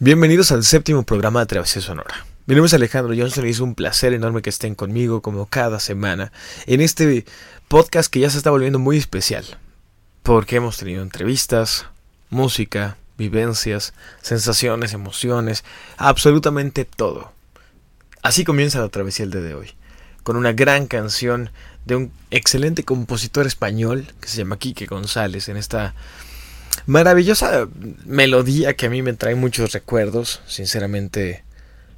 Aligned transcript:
Bienvenidos 0.00 0.50
al 0.50 0.64
séptimo 0.64 1.04
programa 1.04 1.38
de 1.38 1.46
Travesía 1.46 1.80
Sonora. 1.80 2.26
Mi 2.46 2.56
nombre 2.56 2.66
es 2.66 2.74
Alejandro 2.74 3.14
Johnson 3.16 3.46
y 3.46 3.50
es 3.50 3.60
un 3.60 3.76
placer 3.76 4.12
enorme 4.12 4.42
que 4.42 4.50
estén 4.50 4.74
conmigo 4.74 5.22
como 5.22 5.46
cada 5.46 5.78
semana 5.78 6.32
en 6.66 6.80
este 6.80 7.24
podcast 7.68 8.12
que 8.12 8.18
ya 8.18 8.28
se 8.28 8.38
está 8.38 8.50
volviendo 8.50 8.80
muy 8.80 8.96
especial. 8.96 9.44
Porque 10.24 10.56
hemos 10.56 10.78
tenido 10.78 11.00
entrevistas, 11.00 11.86
música, 12.28 12.96
vivencias, 13.16 13.94
sensaciones, 14.20 14.94
emociones, 14.94 15.62
absolutamente 15.96 16.84
todo. 16.84 17.32
Así 18.20 18.42
comienza 18.42 18.80
la 18.80 18.88
travesía 18.88 19.26
el 19.26 19.30
día 19.30 19.42
de 19.42 19.54
hoy, 19.54 19.74
con 20.24 20.34
una 20.34 20.52
gran 20.52 20.88
canción 20.88 21.50
de 21.84 21.94
un 21.94 22.12
excelente 22.32 22.82
compositor 22.82 23.46
español 23.46 24.12
que 24.20 24.28
se 24.28 24.38
llama 24.38 24.58
Quique 24.58 24.86
González 24.86 25.48
en 25.48 25.56
esta 25.56 25.94
maravillosa 26.86 27.68
melodía 28.04 28.74
que 28.74 28.86
a 28.86 28.90
mí 28.90 29.02
me 29.02 29.12
trae 29.12 29.34
muchos 29.34 29.72
recuerdos, 29.72 30.40
sinceramente 30.46 31.44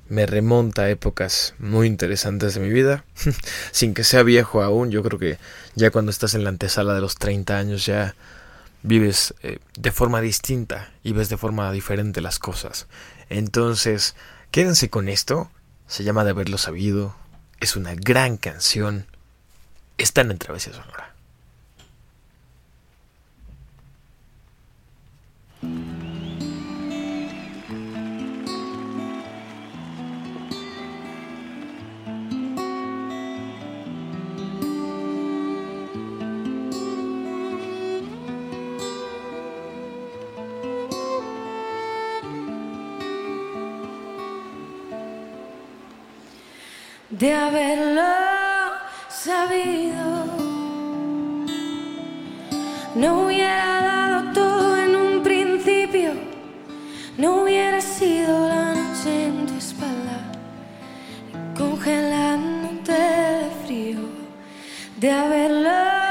me 0.08 0.26
remonta 0.26 0.82
a 0.82 0.90
épocas 0.90 1.54
muy 1.58 1.86
interesantes 1.86 2.54
de 2.54 2.60
mi 2.60 2.70
vida, 2.70 3.04
sin 3.72 3.94
que 3.94 4.04
sea 4.04 4.22
viejo 4.22 4.62
aún, 4.62 4.90
yo 4.90 5.02
creo 5.02 5.18
que 5.18 5.38
ya 5.74 5.90
cuando 5.90 6.10
estás 6.10 6.34
en 6.34 6.44
la 6.44 6.50
antesala 6.50 6.94
de 6.94 7.00
los 7.00 7.16
30 7.16 7.58
años 7.58 7.86
ya 7.86 8.14
vives 8.82 9.34
eh, 9.42 9.58
de 9.76 9.92
forma 9.92 10.20
distinta 10.20 10.92
y 11.02 11.12
ves 11.12 11.28
de 11.28 11.36
forma 11.36 11.70
diferente 11.72 12.20
las 12.20 12.38
cosas. 12.38 12.86
Entonces, 13.28 14.14
quédense 14.52 14.88
con 14.90 15.08
esto, 15.08 15.50
se 15.88 16.04
llama 16.04 16.24
De 16.24 16.30
haberlo 16.30 16.58
sabido, 16.58 17.16
es 17.60 17.74
una 17.74 17.94
gran 17.94 18.36
canción, 18.36 19.06
están 19.98 20.30
en 20.30 20.38
Travesía 20.38 20.72
Sonora. 20.72 21.15
De 47.18 47.32
haberlo 47.32 48.02
sabido. 49.08 50.26
No 52.94 53.26
hubiera 53.26 53.80
dado 53.82 54.32
todo 54.32 54.76
en 54.76 54.96
un 54.96 55.22
principio, 55.22 56.12
no 57.16 57.42
hubiera 57.42 57.80
sido 57.80 58.48
la 58.48 58.74
noche 58.74 59.26
en 59.26 59.46
tu 59.46 59.54
espalda, 59.54 60.18
congelándote 61.56 62.92
de 62.92 63.50
frío, 63.64 64.00
de 64.98 65.10
haberlo 65.10 66.05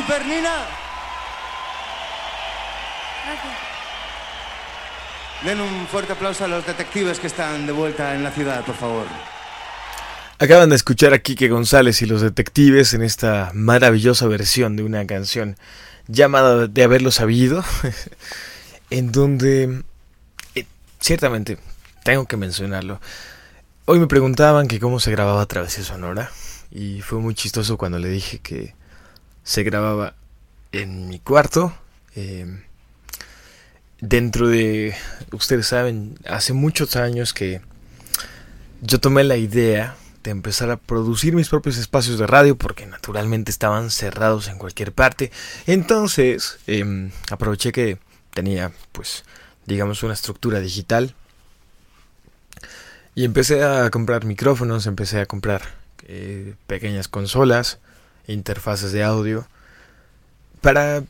Super 0.00 0.24
Nina. 0.24 0.66
Den 5.44 5.60
un 5.60 5.86
fuerte 5.88 6.14
aplauso 6.14 6.44
a 6.44 6.48
los 6.48 6.64
detectives 6.64 7.18
que 7.20 7.26
están 7.26 7.66
de 7.66 7.72
vuelta 7.72 8.14
en 8.14 8.22
la 8.22 8.30
ciudad, 8.30 8.64
por 8.64 8.76
favor. 8.76 9.06
Acaban 10.38 10.70
de 10.70 10.76
escuchar 10.76 11.12
a 11.12 11.18
Quique 11.18 11.48
González 11.48 12.00
y 12.00 12.06
los 12.06 12.22
detectives 12.22 12.94
en 12.94 13.02
esta 13.02 13.50
maravillosa 13.52 14.26
versión 14.26 14.74
de 14.76 14.84
una 14.84 15.06
canción 15.06 15.56
llamada 16.08 16.66
De 16.66 16.82
haberlo 16.82 17.10
sabido, 17.10 17.62
en 18.90 19.12
donde, 19.12 19.82
eh, 20.54 20.64
ciertamente, 20.98 21.58
tengo 22.04 22.24
que 22.24 22.38
mencionarlo, 22.38 23.02
hoy 23.84 23.98
me 23.98 24.06
preguntaban 24.06 24.66
que 24.66 24.80
cómo 24.80 24.98
se 24.98 25.10
grababa 25.10 25.44
Travesía 25.44 25.84
Sonora, 25.84 26.30
y 26.70 27.02
fue 27.02 27.18
muy 27.18 27.34
chistoso 27.34 27.76
cuando 27.76 27.98
le 27.98 28.08
dije 28.08 28.38
que 28.38 28.79
se 29.42 29.62
grababa 29.62 30.14
en 30.72 31.08
mi 31.08 31.18
cuarto, 31.18 31.74
eh, 32.14 32.62
dentro 34.00 34.48
de, 34.48 34.94
ustedes 35.32 35.66
saben, 35.66 36.18
hace 36.26 36.52
muchos 36.52 36.96
años 36.96 37.32
que 37.32 37.60
yo 38.82 39.00
tomé 39.00 39.24
la 39.24 39.36
idea 39.36 39.96
de 40.22 40.30
empezar 40.30 40.70
a 40.70 40.76
producir 40.76 41.34
mis 41.34 41.48
propios 41.48 41.78
espacios 41.78 42.18
de 42.18 42.26
radio 42.26 42.56
porque 42.56 42.86
naturalmente 42.86 43.50
estaban 43.50 43.90
cerrados 43.90 44.48
en 44.48 44.58
cualquier 44.58 44.92
parte. 44.92 45.32
Entonces 45.66 46.58
em, 46.66 47.10
aproveché 47.30 47.72
que 47.72 47.98
tenía 48.32 48.70
pues 48.92 49.24
digamos, 49.70 50.02
una 50.02 50.14
estructura 50.14 50.60
digital. 50.60 51.14
Y 53.14 53.24
empecé 53.24 53.62
a 53.64 53.90
comprar 53.90 54.24
micrófonos, 54.24 54.86
empecé 54.86 55.20
a 55.20 55.26
comprar 55.26 55.62
eh, 56.06 56.54
pequeñas 56.66 57.08
consolas, 57.08 57.78
interfaces 58.32 58.92
de 58.92 59.02
audio, 59.02 59.46
para 60.60 61.02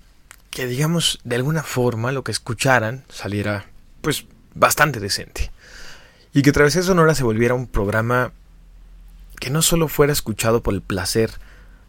que, 0.50 0.66
digamos, 0.66 1.20
de 1.24 1.36
alguna 1.36 1.62
forma 1.62 2.12
lo 2.12 2.24
que 2.24 2.32
escucharan 2.32 3.04
saliera, 3.08 3.66
pues, 4.00 4.26
bastante 4.54 5.00
decente. 5.00 5.50
Y 6.32 6.42
que 6.42 6.52
Travesía 6.52 6.82
Sonora 6.82 7.14
se 7.14 7.24
volviera 7.24 7.54
un 7.54 7.66
programa 7.66 8.32
que 9.40 9.50
no 9.50 9.62
solo 9.62 9.88
fuera 9.88 10.12
escuchado 10.12 10.62
por 10.62 10.74
el 10.74 10.82
placer 10.82 11.30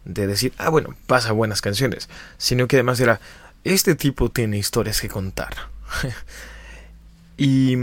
de 0.04 0.26
decir, 0.26 0.52
ah, 0.58 0.68
bueno, 0.68 0.96
pasa 1.06 1.32
buenas 1.32 1.60
canciones, 1.60 2.08
sino 2.38 2.66
que 2.66 2.76
además 2.76 2.98
era, 2.98 3.20
este 3.62 3.94
tipo 3.94 4.30
tiene 4.30 4.58
historias 4.58 5.00
que 5.00 5.08
contar. 5.08 5.54
y 7.36 7.76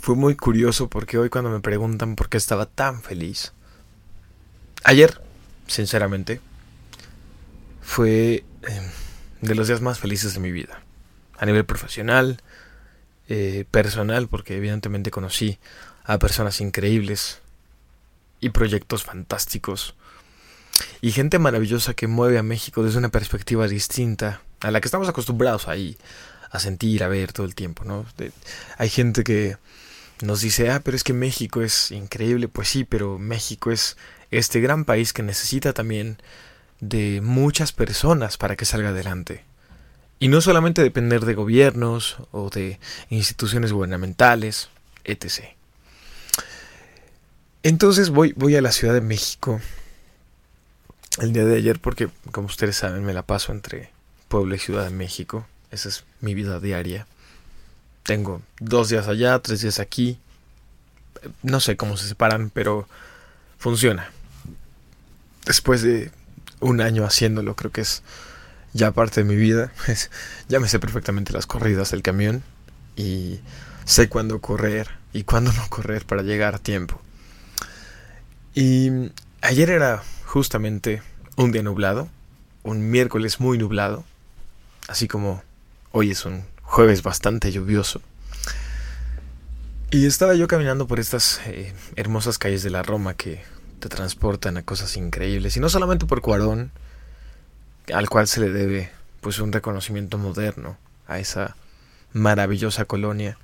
fue 0.00 0.14
muy 0.14 0.36
curioso 0.36 0.88
porque 0.88 1.18
hoy 1.18 1.28
cuando 1.28 1.50
me 1.50 1.60
preguntan 1.60 2.16
por 2.16 2.28
qué 2.28 2.36
estaba 2.38 2.66
tan 2.66 3.02
feliz, 3.02 3.52
ayer, 4.84 5.20
sinceramente, 5.68 6.40
fue 7.80 8.44
em, 8.62 8.84
de 9.40 9.54
los 9.54 9.68
días 9.68 9.80
más 9.80 9.98
felices 9.98 10.34
de 10.34 10.40
mi 10.40 10.50
vida. 10.50 10.82
A 11.38 11.46
nivel 11.46 11.64
profesional, 11.64 12.42
eh, 13.28 13.64
personal, 13.70 14.28
porque 14.28 14.56
evidentemente 14.56 15.10
conocí 15.10 15.58
a 16.04 16.18
personas 16.18 16.60
increíbles 16.60 17.40
y 18.40 18.50
proyectos 18.50 19.04
fantásticos. 19.04 19.94
Y 21.00 21.12
gente 21.12 21.38
maravillosa 21.38 21.94
que 21.94 22.06
mueve 22.06 22.38
a 22.38 22.42
México 22.42 22.82
desde 22.82 22.98
una 22.98 23.10
perspectiva 23.10 23.68
distinta 23.68 24.42
a 24.60 24.70
la 24.70 24.80
que 24.80 24.88
estamos 24.88 25.08
acostumbrados 25.08 25.68
ahí 25.68 25.96
a 26.50 26.58
sentir, 26.58 27.04
a 27.04 27.08
ver 27.08 27.32
todo 27.32 27.46
el 27.46 27.54
tiempo, 27.54 27.84
¿no? 27.84 28.06
hay 28.78 28.88
gente 28.88 29.22
que 29.22 29.56
nos 30.22 30.40
dice, 30.40 30.70
ah, 30.70 30.80
pero 30.82 30.96
es 30.96 31.04
que 31.04 31.12
México 31.12 31.62
es 31.62 31.90
increíble, 31.90 32.48
pues 32.48 32.68
sí, 32.68 32.84
pero 32.84 33.18
México 33.18 33.70
es 33.70 33.96
este 34.30 34.60
gran 34.60 34.84
país 34.84 35.12
que 35.12 35.22
necesita 35.22 35.72
también 35.72 36.18
de 36.80 37.20
muchas 37.22 37.72
personas 37.72 38.36
para 38.36 38.56
que 38.56 38.64
salga 38.64 38.90
adelante. 38.90 39.44
Y 40.20 40.28
no 40.28 40.40
solamente 40.40 40.82
depender 40.82 41.24
de 41.24 41.34
gobiernos 41.34 42.16
o 42.32 42.50
de 42.50 42.78
instituciones 43.08 43.72
gubernamentales, 43.72 44.68
etc. 45.04 45.44
Entonces 47.62 48.10
voy, 48.10 48.32
voy 48.36 48.56
a 48.56 48.62
la 48.62 48.72
Ciudad 48.72 48.94
de 48.94 49.00
México 49.00 49.60
el 51.20 51.32
día 51.32 51.44
de 51.44 51.56
ayer 51.56 51.80
porque, 51.80 52.08
como 52.32 52.46
ustedes 52.46 52.76
saben, 52.76 53.04
me 53.04 53.14
la 53.14 53.22
paso 53.22 53.52
entre 53.52 53.90
Puebla 54.28 54.56
y 54.56 54.58
Ciudad 54.58 54.84
de 54.84 54.90
México. 54.90 55.46
Esa 55.70 55.88
es 55.88 56.04
mi 56.20 56.34
vida 56.34 56.60
diaria. 56.60 57.06
Tengo 58.02 58.42
dos 58.60 58.88
días 58.88 59.08
allá, 59.08 59.38
tres 59.40 59.60
días 59.60 59.80
aquí. 59.80 60.18
No 61.42 61.60
sé 61.60 61.76
cómo 61.76 61.96
se 61.96 62.08
separan, 62.08 62.50
pero 62.50 62.88
funciona. 63.58 64.10
Después 65.48 65.80
de 65.80 66.10
un 66.60 66.82
año 66.82 67.06
haciéndolo, 67.06 67.56
creo 67.56 67.72
que 67.72 67.80
es 67.80 68.02
ya 68.74 68.92
parte 68.92 69.22
de 69.22 69.24
mi 69.24 69.34
vida. 69.34 69.72
ya 70.48 70.60
me 70.60 70.68
sé 70.68 70.78
perfectamente 70.78 71.32
las 71.32 71.46
corridas 71.46 71.90
del 71.90 72.02
camión 72.02 72.42
y 72.96 73.40
sé 73.86 74.10
cuándo 74.10 74.42
correr 74.42 74.90
y 75.14 75.24
cuándo 75.24 75.50
no 75.54 75.66
correr 75.70 76.04
para 76.04 76.20
llegar 76.20 76.54
a 76.54 76.58
tiempo. 76.58 77.00
Y 78.54 78.90
ayer 79.40 79.70
era 79.70 80.02
justamente 80.26 81.02
un 81.36 81.50
día 81.50 81.62
nublado, 81.62 82.10
un 82.62 82.90
miércoles 82.90 83.40
muy 83.40 83.56
nublado, 83.56 84.04
así 84.86 85.08
como 85.08 85.42
hoy 85.92 86.10
es 86.10 86.26
un 86.26 86.44
jueves 86.60 87.02
bastante 87.02 87.50
lluvioso. 87.52 88.02
Y 89.90 90.04
estaba 90.04 90.34
yo 90.34 90.46
caminando 90.46 90.86
por 90.86 91.00
estas 91.00 91.40
eh, 91.46 91.72
hermosas 91.96 92.36
calles 92.36 92.62
de 92.62 92.68
la 92.68 92.82
Roma 92.82 93.14
que 93.14 93.42
te 93.78 93.88
transportan 93.88 94.56
a 94.56 94.62
cosas 94.62 94.96
increíbles. 94.96 95.56
Y 95.56 95.60
no 95.60 95.68
solamente 95.68 96.06
por 96.06 96.20
Cuarón, 96.20 96.70
al 97.92 98.08
cual 98.08 98.28
se 98.28 98.40
le 98.40 98.50
debe 98.50 98.90
pues 99.20 99.38
un 99.38 99.52
reconocimiento 99.52 100.18
moderno 100.18 100.78
a 101.06 101.18
esa 101.18 101.56
maravillosa 102.12 102.84
colonia. 102.84 103.38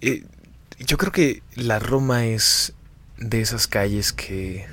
Yo 0.00 0.98
creo 0.98 1.12
que 1.12 1.42
la 1.54 1.78
Roma 1.78 2.26
es 2.26 2.74
de 3.16 3.40
esas 3.40 3.66
calles 3.66 4.12
que 4.12 4.66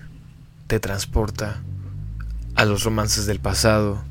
te 0.68 0.80
transporta 0.80 1.62
a 2.56 2.66
los 2.66 2.84
romances 2.84 3.26
del 3.26 3.40
pasado, 3.40 4.04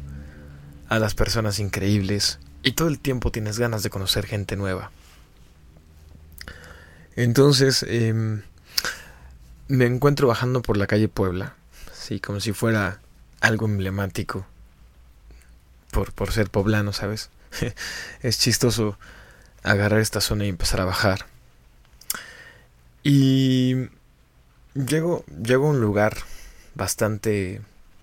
a 0.89 0.99
las 0.99 1.15
personas 1.15 1.59
increíbles, 1.59 2.39
y 2.63 2.73
todo 2.73 2.89
el 2.89 2.99
tiempo 2.99 3.31
tienes 3.31 3.59
ganas 3.59 3.83
de 3.83 3.91
conocer 3.91 4.27
gente 4.27 4.57
nueva. 4.57 4.91
Entonces, 7.17 7.85
em, 7.89 8.43
me 9.71 9.87
encuentro 9.87 10.27
bajando 10.27 10.63
por 10.63 10.77
la 10.77 10.89
calle 10.89 11.09
Puebla, 11.09 11.55
sí, 11.93 12.19
como 12.19 12.41
si 12.41 12.53
fuera 12.53 13.01
algo 13.41 13.67
emblemático 13.67 14.45
por, 15.93 16.13
por 16.13 16.33
ser 16.33 16.51
poblano, 16.51 16.93
¿sabes? 16.93 17.31
es 18.23 18.39
chistoso 18.41 18.99
agarrar 19.63 20.01
esta 20.01 20.21
zona 20.21 20.45
y 20.45 20.49
empezar 20.49 20.81
a 20.81 20.87
bajar. 20.87 21.27
Y 23.05 23.89
llego, 24.75 25.25
llego 25.27 25.69
a 25.69 25.71
un 25.71 25.81
lugar 25.81 26.17
bastante 26.75 27.61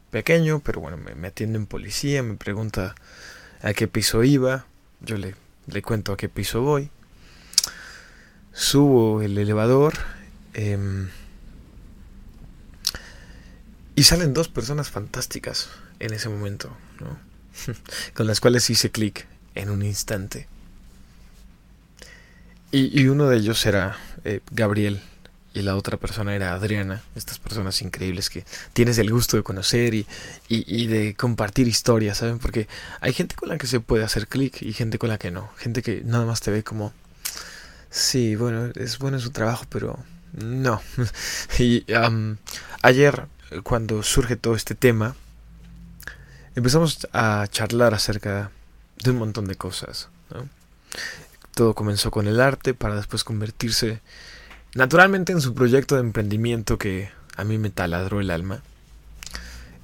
pequeño, 0.09 0.59
pero 0.59 0.79
bueno, 0.79 0.95
me, 0.97 1.27
atiende 1.27 1.59
un 1.59 1.67
policía, 1.67 2.23
me 2.23 2.35
pregunta 2.35 2.95
a 3.61 3.73
qué 3.73 3.89
piso 3.89 4.23
iba, 4.23 4.65
yo 5.01 5.17
le, 5.17 5.35
le 5.67 5.81
cuento 5.81 6.13
a 6.13 6.17
qué 6.17 6.29
piso 6.29 6.61
voy. 6.61 6.89
Subo 8.53 9.21
el 9.21 9.37
elevador. 9.37 9.95
Eh, 10.53 11.07
y 13.97 14.03
salen 14.03 14.35
dos 14.35 14.47
personas 14.47 14.91
fantásticas 14.91 15.69
en 15.99 16.13
ese 16.13 16.29
momento, 16.29 16.69
¿no? 16.99 17.17
con 18.13 18.27
las 18.27 18.39
cuales 18.39 18.69
hice 18.69 18.91
clic 18.91 19.25
en 19.55 19.71
un 19.71 19.81
instante. 19.81 20.47
Y, 22.71 23.07
uno 23.07 23.27
de 23.27 23.37
ellos 23.37 23.65
era 23.65 23.97
eh, 24.23 24.41
Gabriel 24.51 25.01
y 25.55 25.63
la 25.63 25.75
otra 25.75 25.97
persona 25.97 26.35
era 26.35 26.53
Adriana, 26.53 27.01
estas 27.15 27.39
personas 27.39 27.81
increíbles 27.81 28.29
que 28.29 28.45
tienes 28.73 28.99
el 28.99 29.09
gusto 29.09 29.35
de 29.35 29.41
conocer 29.41 29.95
y, 29.95 30.05
y, 30.47 30.85
de 30.85 31.15
compartir 31.15 31.67
historias, 31.67 32.19
¿saben? 32.19 32.37
Porque 32.37 32.67
hay 33.01 33.13
gente 33.13 33.35
con 33.35 33.49
la 33.49 33.57
que 33.57 33.65
se 33.65 33.79
puede 33.79 34.03
hacer 34.03 34.27
clic 34.27 34.61
y 34.61 34.73
gente 34.73 34.99
con 34.99 35.09
la 35.09 35.17
que 35.17 35.31
no, 35.31 35.49
gente 35.57 35.81
que 35.81 36.03
nada 36.05 36.25
más 36.25 36.41
te 36.41 36.51
ve 36.51 36.63
como, 36.63 36.93
sí, 37.89 38.35
bueno, 38.35 38.71
es 38.75 38.99
bueno 38.99 39.19
su 39.19 39.31
trabajo, 39.31 39.65
pero 39.69 39.97
no. 40.33 40.83
y 41.57 41.83
ayer 42.83 43.27
cuando 43.63 44.03
surge 44.03 44.35
todo 44.35 44.55
este 44.55 44.75
tema, 44.75 45.15
empezamos 46.55 47.07
a 47.13 47.45
charlar 47.49 47.93
acerca 47.93 48.51
de 49.03 49.11
un 49.11 49.17
montón 49.17 49.47
de 49.47 49.55
cosas. 49.55 50.09
Todo 51.53 51.73
comenzó 51.73 52.11
con 52.11 52.27
el 52.27 52.39
arte 52.39 52.73
para 52.73 52.95
después 52.95 53.23
convertirse 53.23 54.01
naturalmente 54.73 55.31
en 55.31 55.41
su 55.41 55.53
proyecto 55.53 55.95
de 55.95 56.01
emprendimiento 56.01 56.77
que 56.77 57.09
a 57.35 57.43
mí 57.43 57.57
me 57.57 57.69
taladró 57.69 58.19
el 58.19 58.31
alma. 58.31 58.61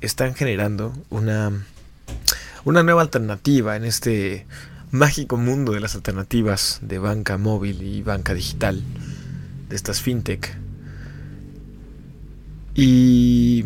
Están 0.02 0.36
generando 0.36 0.94
una, 1.10 1.52
una 2.66 2.84
nueva 2.84 3.02
alternativa 3.02 3.76
en 3.76 3.86
este 3.86 4.46
mágico 4.92 5.38
mundo 5.38 5.72
de 5.72 5.80
las 5.80 5.96
alternativas 5.96 6.80
de 6.82 7.00
banca 7.00 7.38
móvil 7.38 7.82
y 7.82 8.04
banca 8.04 8.34
digital, 8.34 8.84
de 9.70 9.76
estas 9.76 10.02
fintech 10.02 10.56
y 12.76 13.64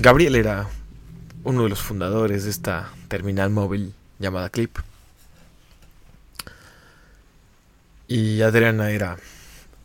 Gabriel 0.00 0.36
era 0.36 0.68
uno 1.44 1.64
de 1.64 1.68
los 1.68 1.80
fundadores 1.80 2.44
de 2.44 2.50
esta 2.50 2.90
terminal 3.08 3.50
móvil 3.50 3.94
llamada 4.18 4.50
Clip. 4.50 4.76
Y 8.08 8.42
Adriana 8.42 8.90
era 8.90 9.16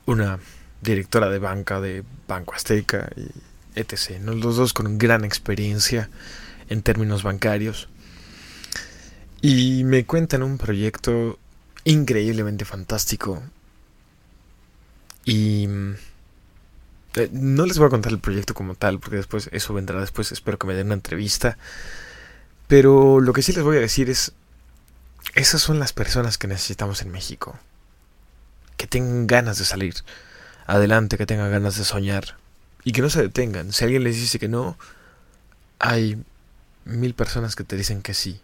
una 0.05 0.39
directora 0.81 1.29
de 1.29 1.39
banca 1.39 1.81
de 1.81 2.03
Banco 2.27 2.53
Azteca 2.53 3.09
y 3.15 3.29
etc. 3.79 4.19
Los 4.23 4.55
dos 4.55 4.73
con 4.73 4.97
gran 4.97 5.23
experiencia 5.25 6.09
en 6.69 6.81
términos 6.81 7.23
bancarios. 7.23 7.89
Y 9.41 9.83
me 9.83 10.05
cuentan 10.05 10.43
un 10.43 10.57
proyecto 10.57 11.39
increíblemente 11.83 12.65
fantástico. 12.65 13.41
Y 15.25 15.67
eh, 17.15 17.29
no 17.31 17.65
les 17.65 17.77
voy 17.77 17.87
a 17.87 17.89
contar 17.89 18.11
el 18.11 18.19
proyecto 18.19 18.53
como 18.53 18.75
tal, 18.75 18.99
porque 18.99 19.17
después 19.17 19.49
eso 19.51 19.73
vendrá 19.73 19.99
después. 19.99 20.31
Espero 20.31 20.57
que 20.57 20.67
me 20.67 20.73
den 20.73 20.87
una 20.87 20.95
entrevista. 20.95 21.57
Pero 22.67 23.19
lo 23.19 23.33
que 23.33 23.41
sí 23.41 23.53
les 23.53 23.63
voy 23.63 23.77
a 23.77 23.81
decir 23.81 24.09
es, 24.09 24.33
esas 25.35 25.61
son 25.61 25.79
las 25.79 25.93
personas 25.93 26.37
que 26.37 26.47
necesitamos 26.47 27.01
en 27.01 27.11
México. 27.11 27.59
Que 28.77 28.87
tengan 28.87 29.27
ganas 29.27 29.57
de 29.59 29.65
salir 29.65 29.95
adelante, 30.65 31.17
que 31.17 31.25
tengan 31.25 31.51
ganas 31.51 31.77
de 31.77 31.83
soñar 31.83 32.37
y 32.83 32.93
que 32.93 33.01
no 33.01 33.09
se 33.09 33.21
detengan. 33.21 33.73
Si 33.73 33.83
alguien 33.83 34.03
les 34.03 34.15
dice 34.15 34.39
que 34.39 34.47
no, 34.47 34.77
hay 35.79 36.23
mil 36.85 37.13
personas 37.13 37.55
que 37.55 37.63
te 37.63 37.75
dicen 37.75 38.01
que 38.01 38.13
sí. 38.13 38.41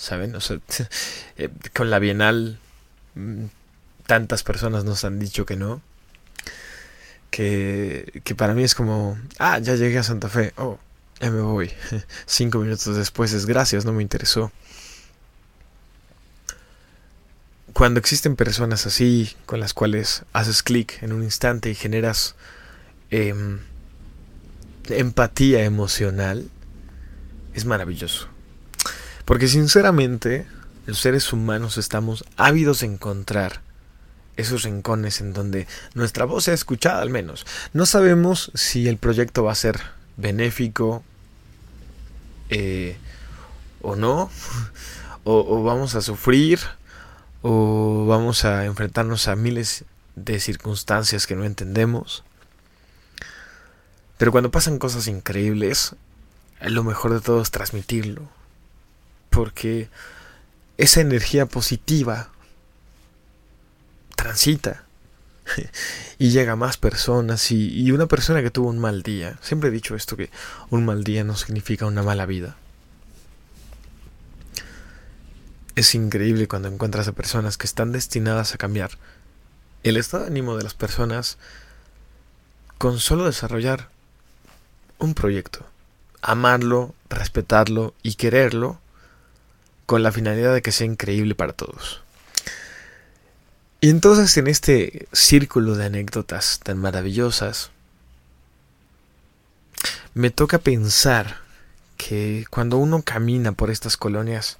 ¿saben? 0.00 0.34
O 0.34 0.40
sea, 0.40 0.58
eh, 1.36 1.50
con 1.74 1.90
la 1.90 1.98
Bienal 1.98 2.58
mm, 3.14 3.44
tantas 4.06 4.42
personas 4.42 4.84
nos 4.84 5.04
han 5.04 5.18
dicho 5.18 5.44
que 5.44 5.56
no. 5.56 5.82
Que, 7.30 8.22
que 8.24 8.34
para 8.34 8.54
mí 8.54 8.64
es 8.64 8.74
como, 8.74 9.18
ah, 9.38 9.58
ya 9.58 9.76
llegué 9.76 9.98
a 9.98 10.02
Santa 10.02 10.28
Fe, 10.28 10.52
oh, 10.56 10.78
ya 11.20 11.30
me 11.30 11.40
voy. 11.40 11.70
Cinco 12.26 12.58
minutos 12.58 12.96
después 12.96 13.32
es 13.32 13.46
gracias, 13.46 13.84
no 13.84 13.92
me 13.92 14.02
interesó. 14.02 14.50
Cuando 17.72 18.00
existen 18.00 18.36
personas 18.36 18.86
así, 18.86 19.36
con 19.46 19.60
las 19.60 19.74
cuales 19.74 20.24
haces 20.32 20.62
clic 20.62 21.02
en 21.02 21.12
un 21.12 21.22
instante 21.22 21.70
y 21.70 21.74
generas 21.74 22.34
em, 23.10 23.60
empatía 24.88 25.62
emocional, 25.64 26.50
es 27.54 27.64
maravilloso. 27.64 28.28
Porque 29.24 29.46
sinceramente, 29.46 30.46
los 30.86 30.98
seres 30.98 31.32
humanos 31.32 31.78
estamos 31.78 32.24
ávidos 32.36 32.80
de 32.80 32.86
encontrar 32.86 33.62
esos 34.40 34.62
rincones 34.64 35.20
en 35.20 35.32
donde 35.32 35.66
nuestra 35.94 36.24
voz 36.24 36.44
sea 36.44 36.54
escuchada 36.54 37.02
al 37.02 37.10
menos. 37.10 37.46
No 37.72 37.86
sabemos 37.86 38.50
si 38.54 38.88
el 38.88 38.96
proyecto 38.96 39.44
va 39.44 39.52
a 39.52 39.56
ser 39.56 39.80
benéfico 40.16 41.02
eh, 42.50 42.96
o 43.80 43.96
no, 43.96 44.30
o, 45.24 45.62
vamos 45.62 45.94
a 45.94 46.02
sufrir, 46.02 46.60
o 47.42 48.06
vamos 48.06 48.44
a 48.44 48.64
enfrentarnos 48.64 49.28
a 49.28 49.36
miles 49.36 49.84
de 50.16 50.40
circunstancias 50.40 51.26
que 51.26 51.36
no 51.36 51.44
entendemos. 51.44 52.24
Pero 54.18 54.32
cuando 54.32 54.50
pasan 54.50 54.78
cosas 54.78 55.06
increíbles, 55.06 55.96
lo 56.60 56.84
mejor 56.84 57.14
de 57.14 57.20
todo 57.20 57.40
es 57.40 57.50
transmitirlo. 57.50 58.28
Porque 59.30 59.88
esa 60.76 61.00
energía 61.00 61.46
positiva 61.46 62.28
transita 64.16 64.84
y 66.18 66.30
llega 66.30 66.52
a 66.52 66.56
más 66.56 66.76
personas 66.76 67.50
y, 67.50 67.90
una 67.92 68.06
persona 68.06 68.42
que 68.42 68.50
tuvo 68.50 68.68
un 68.68 68.78
mal 68.78 69.02
día. 69.02 69.38
Siempre 69.42 69.68
he 69.68 69.72
dicho 69.72 69.94
esto 69.94 70.16
que 70.16 70.30
un 70.70 70.84
mal 70.84 71.04
día 71.04 71.24
no 71.24 71.36
significa 71.36 71.86
una 71.86 72.02
mala 72.02 72.26
vida. 72.26 72.56
Es 75.76 75.94
increíble 75.94 76.48
cuando 76.48 76.68
encuentras 76.68 77.08
a 77.08 77.12
personas 77.12 77.56
que 77.56 77.66
están 77.66 77.92
destinadas 77.92 78.54
a 78.54 78.58
cambiar 78.58 78.90
el 79.82 79.96
estado 79.96 80.24
de 80.24 80.30
ánimo 80.30 80.56
de 80.56 80.64
las 80.64 80.74
personas 80.74 81.38
con 82.76 82.98
solo 82.98 83.24
desarrollar 83.24 83.88
un 84.98 85.14
proyecto. 85.14 85.64
Amarlo, 86.22 86.94
respetarlo 87.08 87.94
y 88.02 88.14
quererlo 88.14 88.78
con 89.86 90.02
la 90.02 90.12
finalidad 90.12 90.52
de 90.52 90.60
que 90.60 90.72
sea 90.72 90.86
increíble 90.86 91.34
para 91.34 91.54
todos. 91.54 92.02
Y 93.80 93.88
entonces 93.88 94.36
en 94.36 94.46
este 94.46 95.08
círculo 95.12 95.74
de 95.74 95.86
anécdotas 95.86 96.60
tan 96.62 96.78
maravillosas, 96.78 97.70
me 100.12 100.30
toca 100.30 100.58
pensar 100.58 101.38
que 101.96 102.44
cuando 102.50 102.76
uno 102.76 103.02
camina 103.02 103.52
por 103.52 103.70
estas 103.70 103.96
colonias 103.96 104.58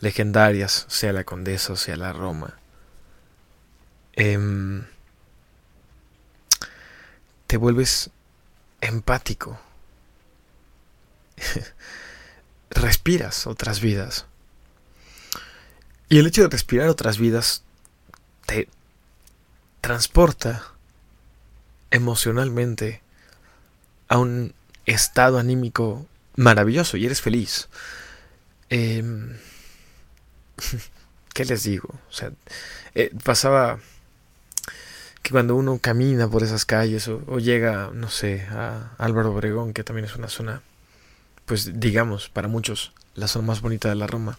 legendarias, 0.00 0.86
sea 0.88 1.12
la 1.12 1.24
Condesa 1.24 1.74
o 1.74 1.76
sea 1.76 1.96
la 1.96 2.12
Roma, 2.12 2.58
em, 4.14 4.84
te 7.46 7.56
vuelves 7.56 8.10
empático. 8.80 9.60
Respiras 12.70 13.46
otras 13.46 13.80
vidas. 13.80 14.26
Y 16.08 16.18
el 16.18 16.26
hecho 16.26 16.42
de 16.42 16.48
respirar 16.48 16.88
otras 16.88 17.18
vidas 17.18 17.62
te 18.46 18.68
transporta 19.80 20.72
emocionalmente 21.90 23.02
a 24.08 24.18
un 24.18 24.54
estado 24.86 25.38
anímico 25.38 26.06
maravilloso 26.36 26.96
y 26.96 27.06
eres 27.06 27.20
feliz. 27.20 27.68
Em, 28.70 29.36
¿Qué 31.34 31.44
les 31.44 31.64
digo? 31.64 31.88
O 32.08 32.12
sea, 32.12 32.32
eh, 32.94 33.12
pasaba 33.22 33.78
que 35.22 35.30
cuando 35.30 35.56
uno 35.56 35.78
camina 35.78 36.28
por 36.28 36.42
esas 36.42 36.64
calles 36.64 37.08
o, 37.08 37.22
o, 37.26 37.38
llega, 37.38 37.90
no 37.92 38.08
sé, 38.08 38.42
a 38.50 38.92
Álvaro 38.98 39.32
Obregón, 39.32 39.72
que 39.72 39.84
también 39.84 40.06
es 40.06 40.16
una 40.16 40.28
zona, 40.28 40.62
pues 41.44 41.78
digamos, 41.80 42.28
para 42.28 42.48
muchos, 42.48 42.92
la 43.14 43.28
zona 43.28 43.48
más 43.48 43.60
bonita 43.60 43.88
de 43.88 43.96
la 43.96 44.06
Roma, 44.06 44.38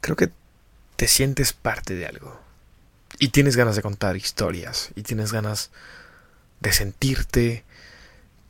creo 0.00 0.16
que 0.16 0.30
te 1.02 1.08
sientes 1.08 1.52
parte 1.52 1.96
de 1.96 2.06
algo. 2.06 2.40
Y 3.18 3.30
tienes 3.30 3.56
ganas 3.56 3.74
de 3.74 3.82
contar 3.82 4.16
historias. 4.16 4.90
Y 4.94 5.02
tienes 5.02 5.32
ganas 5.32 5.72
de 6.60 6.72
sentirte 6.72 7.64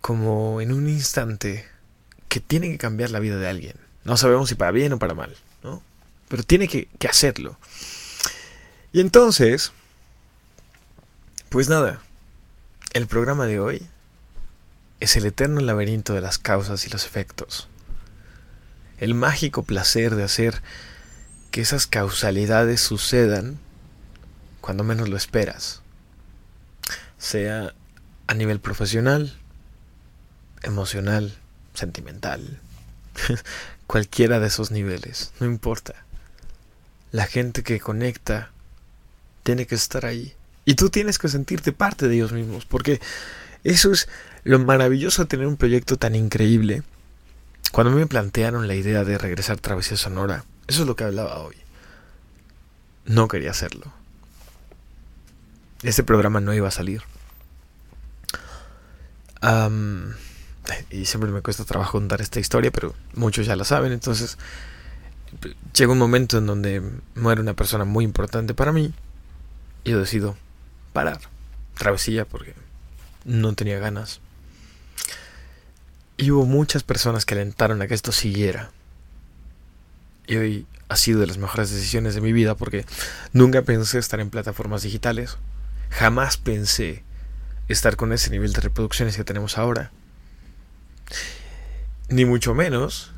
como 0.03 0.61
en 0.61 0.71
un 0.71 0.87
instante 0.87 1.67
que 2.29 2.41
tiene 2.41 2.71
que 2.71 2.77
cambiar 2.77 3.11
la 3.11 3.21
vida 3.21 3.39
de 3.39 3.49
alguien. 3.49 3.77
No 4.05 4.19
sabemos 4.19 4.51
si 4.51 4.55
para 4.55 4.71
bien 4.71 4.93
o 4.93 4.99
para 4.99 5.15
mal, 5.15 5.35
¿no? 5.63 5.83
Pero 6.29 6.43
tiene 6.43 6.69
que, 6.69 6.89
que 6.99 7.09
hacerlo. 7.09 7.57
Y 8.93 9.01
entonces, 9.01 9.73
pues 11.49 11.71
nada, 11.71 12.03
el 12.93 13.07
programa 13.07 13.47
de 13.47 13.61
hoy 13.61 13.87
es 15.01 15.17
el 15.17 15.25
eterno 15.25 15.63
laberinto 15.63 16.13
de 16.13 16.21
las 16.21 16.37
causas 16.37 16.87
y 16.87 16.91
los 16.91 17.07
efectos. 17.07 17.71
El 18.99 19.15
mágico 19.15 19.63
placer 19.63 20.17
de 20.17 20.25
hacer 20.25 20.61
que 21.53 21.61
esas 21.61 21.87
causalidades 21.87 22.81
sucedan 22.81 23.59
cuando 24.61 24.85
menos 24.85 25.09
lo 25.09 25.17
esperas. 25.17 25.83
Sea 27.19 27.75
a 28.27 28.35
nivel 28.35 28.59
profesional, 28.59 29.39
emocional, 30.63 31.37
sentimental, 31.75 32.59
cualquiera 33.87 34.41
de 34.41 34.47
esos 34.47 34.71
niveles, 34.71 35.33
no 35.39 35.47
importa. 35.47 35.95
La 37.11 37.27
gente 37.27 37.63
que 37.63 37.79
conecta 37.79 38.51
tiene 39.43 39.67
que 39.67 39.75
estar 39.75 40.07
ahí. 40.07 40.35
Y 40.65 40.77
tú 40.77 40.89
tienes 40.89 41.19
que 41.19 41.29
sentirte 41.29 41.73
parte 41.73 42.09
de 42.09 42.15
ellos 42.15 42.33
mismos, 42.33 42.65
porque 42.65 43.01
eso 43.63 43.93
es 43.93 44.09
lo 44.43 44.59
maravilloso 44.59 45.23
de 45.23 45.29
tener 45.29 45.47
un 45.47 45.59
proyecto 45.59 45.99
tan 45.99 46.15
increíble. 46.15 46.83
Cuando 47.73 47.93
me 47.93 48.07
plantearon 48.07 48.69
la 48.69 48.75
idea 48.75 49.05
de 49.05 49.19
regresar 49.19 49.59
a 49.59 49.61
Travesía 49.61 49.99
Sonora, 49.99 50.45
eso 50.66 50.83
es 50.83 50.87
lo 50.87 50.97
que 50.97 51.04
hablaba 51.04 51.38
hoy. 51.38 51.57
No 53.04 53.28
quería 53.28 53.50
hacerlo. 53.50 53.92
Este 55.83 56.04
programa 56.04 56.40
no 56.40 56.54
iba 56.54 56.69
a 56.69 56.73
salir. 56.73 57.02
y 60.90 61.04
siempre 61.04 61.31
me 61.31 61.42
cuesta 61.42 61.64
trabajo 61.64 61.92
contar 61.92 62.21
esta 62.21 62.38
historia, 62.38 62.71
pero 62.71 62.95
muchos 63.14 63.47
ya 63.47 63.57
la 63.57 63.64
saben. 63.64 63.92
Entonces, 63.92 64.38
llega 65.75 65.92
un 65.92 65.99
momento 65.99 66.38
en 66.38 66.47
donde 66.47 66.83
muere 67.16 67.40
una 67.40 67.54
persona 67.54 67.85
muy 67.85 68.04
importante 68.04 68.54
para 68.54 68.73
mí. 68.73 68.92
Y 69.85 69.90
yo 69.90 69.99
decido 69.99 70.37
parar. 70.92 71.19
Travesía 71.75 72.25
porque 72.25 72.54
no 73.25 73.54
tenía 73.54 73.78
ganas. 73.78 74.21
Y 76.16 76.31
hubo 76.31 76.47
muchas 76.47 76.85
personas 76.85 77.25
que 77.25 77.35
alentaron 77.35 77.83
a 77.83 77.88
que 77.88 77.95
esto 77.95 78.12
siguiera. 78.12 78.71
Y 80.26 80.37
hoy 80.37 80.67
ha 80.88 80.97
sido 80.97 81.21
de 81.21 81.26
las 81.26 81.38
mejores 81.38 81.71
decisiones 81.71 82.14
de 82.14 82.21
mi 82.21 82.33
vida 82.33 82.55
porque 82.55 82.85
nunca 83.33 83.62
pensé 83.62 83.99
estar 83.99 84.21
en 84.21 84.31
plataformas 84.31 84.83
digitales. 84.83 85.37
Jamás 85.91 86.37
pensé 86.37 87.02
estar 87.69 87.97
con 87.97 88.12
ese 88.12 88.31
nivel 88.31 88.52
de 88.52 88.61
reproducciones 88.61 89.17
que 89.17 89.25
tenemos 89.25 89.59
ahora. 89.59 89.91
Ni 92.09 92.25
mucho 92.25 92.55
menos 92.55 93.12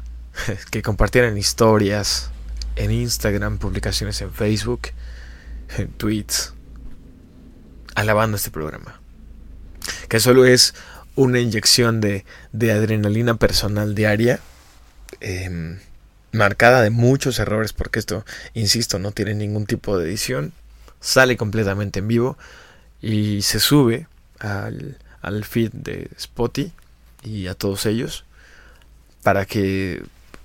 que 0.70 0.82
compartieran 0.82 1.36
historias 1.36 2.30
en 2.76 2.90
Instagram, 2.90 3.58
publicaciones 3.58 4.20
en 4.20 4.32
Facebook, 4.32 4.88
en 5.76 5.88
tweets, 5.88 6.54
alabando 7.94 8.36
este 8.36 8.50
programa. 8.50 9.00
Que 10.08 10.20
solo 10.20 10.44
es 10.44 10.74
una 11.16 11.40
inyección 11.40 12.00
de, 12.00 12.24
de 12.52 12.72
adrenalina 12.72 13.34
personal 13.36 13.94
diaria. 13.94 14.40
Eh, 15.20 15.78
marcada 16.34 16.82
de 16.82 16.90
muchos 16.90 17.38
errores, 17.38 17.72
porque 17.72 17.98
esto, 17.98 18.24
insisto, 18.52 18.98
no 18.98 19.12
tiene 19.12 19.34
ningún 19.34 19.66
tipo 19.66 19.98
de 19.98 20.08
edición, 20.08 20.52
sale 21.00 21.36
completamente 21.36 22.00
en 22.00 22.08
vivo 22.08 22.36
y 23.00 23.42
se 23.42 23.60
sube 23.60 24.06
al, 24.38 24.98
al 25.22 25.44
feed 25.44 25.72
de 25.72 26.10
Spotify 26.16 26.72
y 27.22 27.46
a 27.46 27.54
todos 27.54 27.86
ellos 27.86 28.24
para 29.22 29.46
que 29.46 30.02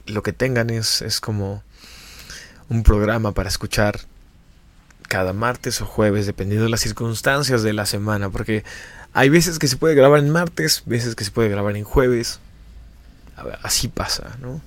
lo 0.08 0.24
que 0.24 0.34
tengan 0.34 0.70
es, 0.70 1.02
es 1.02 1.20
como 1.20 1.62
un 2.70 2.84
programa 2.84 3.34
para 3.34 3.50
escuchar 3.50 4.00
cada 5.08 5.34
martes 5.34 5.82
o 5.82 5.86
jueves, 5.86 6.26
dependiendo 6.26 6.64
de 6.64 6.70
las 6.70 6.82
circunstancias 6.82 7.64
de 7.64 7.74
la 7.74 7.86
semana, 7.86 8.30
porque 8.30 8.64
hay 9.14 9.30
veces 9.30 9.60
que 9.60 9.68
se 9.68 9.76
puede 9.76 9.96
grabar 9.96 10.20
en 10.20 10.30
martes, 10.30 10.84
veces 10.86 11.16
que 11.16 11.26
se 11.26 11.32
puede 11.32 11.50
grabar 11.50 11.76
en 11.76 11.84
jueves, 11.84 12.40
así 13.64 13.88
pasa, 13.88 14.38
¿no? 14.40 14.62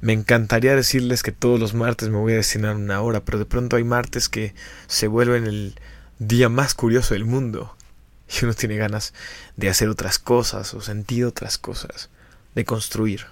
Me 0.00 0.14
encantaría 0.14 0.74
decirles 0.74 1.22
que 1.22 1.32
todos 1.32 1.60
los 1.60 1.74
martes 1.74 2.08
me 2.08 2.16
voy 2.16 2.32
a 2.32 2.36
destinar 2.36 2.76
una 2.76 3.02
hora, 3.02 3.24
pero 3.24 3.38
de 3.38 3.44
pronto 3.44 3.76
hay 3.76 3.84
martes 3.84 4.28
que 4.30 4.54
se 4.86 5.08
vuelven 5.08 5.46
el 5.46 5.74
día 6.18 6.48
más 6.48 6.74
curioso 6.74 7.14
del 7.14 7.24
mundo. 7.24 7.76
Y 8.40 8.44
uno 8.44 8.54
tiene 8.54 8.76
ganas 8.76 9.12
de 9.56 9.68
hacer 9.68 9.88
otras 9.88 10.20
cosas 10.20 10.72
o 10.74 10.80
sentir 10.80 11.24
otras 11.24 11.58
cosas, 11.58 12.10
de 12.54 12.64
construir. 12.64 13.26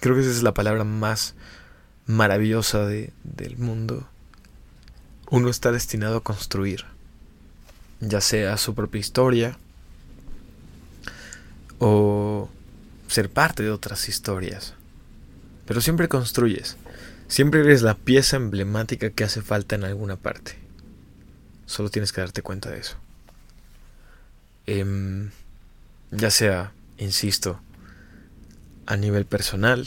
Creo 0.00 0.14
que 0.14 0.22
esa 0.22 0.30
es 0.30 0.42
la 0.42 0.54
palabra 0.54 0.84
más 0.84 1.34
maravillosa 2.06 2.86
de, 2.86 3.12
del 3.22 3.58
mundo. 3.58 4.08
Uno 5.30 5.50
está 5.50 5.72
destinado 5.72 6.16
a 6.16 6.22
construir, 6.22 6.86
ya 8.00 8.22
sea 8.22 8.56
su 8.56 8.74
propia 8.74 8.98
historia 8.98 9.58
o 11.78 12.48
ser 13.08 13.30
parte 13.30 13.62
de 13.62 13.70
otras 13.70 14.08
historias. 14.08 14.72
Pero 15.68 15.82
siempre 15.82 16.08
construyes. 16.08 16.78
Siempre 17.28 17.60
eres 17.60 17.82
la 17.82 17.94
pieza 17.94 18.36
emblemática 18.36 19.10
que 19.10 19.22
hace 19.22 19.42
falta 19.42 19.76
en 19.76 19.84
alguna 19.84 20.16
parte. 20.16 20.56
Solo 21.66 21.90
tienes 21.90 22.10
que 22.10 22.22
darte 22.22 22.40
cuenta 22.40 22.70
de 22.70 22.78
eso. 22.78 22.96
Em, 24.64 25.30
ya 26.10 26.30
sea, 26.30 26.72
insisto, 26.96 27.60
a 28.86 28.96
nivel 28.96 29.26
personal 29.26 29.86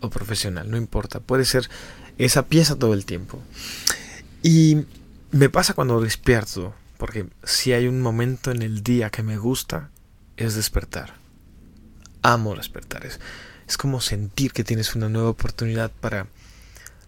o 0.00 0.10
profesional, 0.10 0.68
no 0.68 0.76
importa. 0.76 1.20
Puede 1.20 1.44
ser 1.44 1.70
esa 2.18 2.46
pieza 2.46 2.74
todo 2.74 2.92
el 2.92 3.06
tiempo. 3.06 3.40
Y 4.42 4.86
me 5.30 5.48
pasa 5.48 5.74
cuando 5.74 6.00
despierto, 6.00 6.74
porque 6.98 7.28
si 7.44 7.72
hay 7.72 7.86
un 7.86 8.02
momento 8.02 8.50
en 8.50 8.62
el 8.62 8.82
día 8.82 9.10
que 9.10 9.22
me 9.22 9.38
gusta, 9.38 9.90
es 10.36 10.56
despertar. 10.56 11.14
Amo 12.22 12.56
despertar. 12.56 13.06
Es, 13.06 13.20
es 13.66 13.76
como 13.76 14.00
sentir 14.00 14.52
que 14.52 14.64
tienes 14.64 14.94
una 14.94 15.08
nueva 15.08 15.30
oportunidad 15.30 15.90
para, 15.90 16.26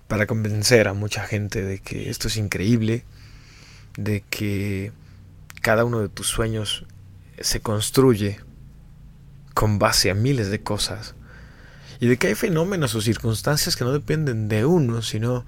para 0.09 0.27
convencer 0.27 0.89
a 0.89 0.95
mucha 0.95 1.25
gente 1.25 1.63
de 1.63 1.79
que 1.79 2.11
esto 2.11 2.29
es 2.29 2.37
increíble, 2.37 3.05
de 3.97 4.23
que 4.29 4.93
cada 5.63 5.85
uno 5.85 6.01
de 6.01 6.09
tus 6.09 6.27
sueños 6.27 6.85
se 7.41 7.61
construye 7.61 8.41
con 9.55 9.79
base 9.79 10.11
a 10.11 10.15
miles 10.15 10.51
de 10.51 10.61
cosas 10.63 11.15
y 12.01 12.07
de 12.07 12.17
que 12.17 12.29
hay 12.29 12.35
fenómenos 12.35 12.95
o 12.95 13.01
circunstancias 13.01 13.77
que 13.77 13.85
no 13.85 13.93
dependen 13.93 14.49
de 14.49 14.65
uno, 14.65 15.03
sino 15.03 15.45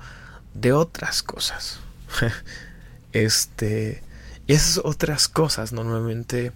de 0.54 0.72
otras 0.72 1.22
cosas. 1.22 1.80
este, 3.12 4.02
y 4.46 4.54
esas 4.54 4.80
otras 4.84 5.28
cosas 5.28 5.72
normalmente 5.72 6.52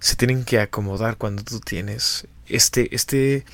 se 0.00 0.16
tienen 0.16 0.44
que 0.44 0.60
acomodar 0.60 1.16
cuando 1.16 1.44
tú 1.44 1.60
tienes 1.60 2.26
este, 2.54 2.94
este 2.94 3.44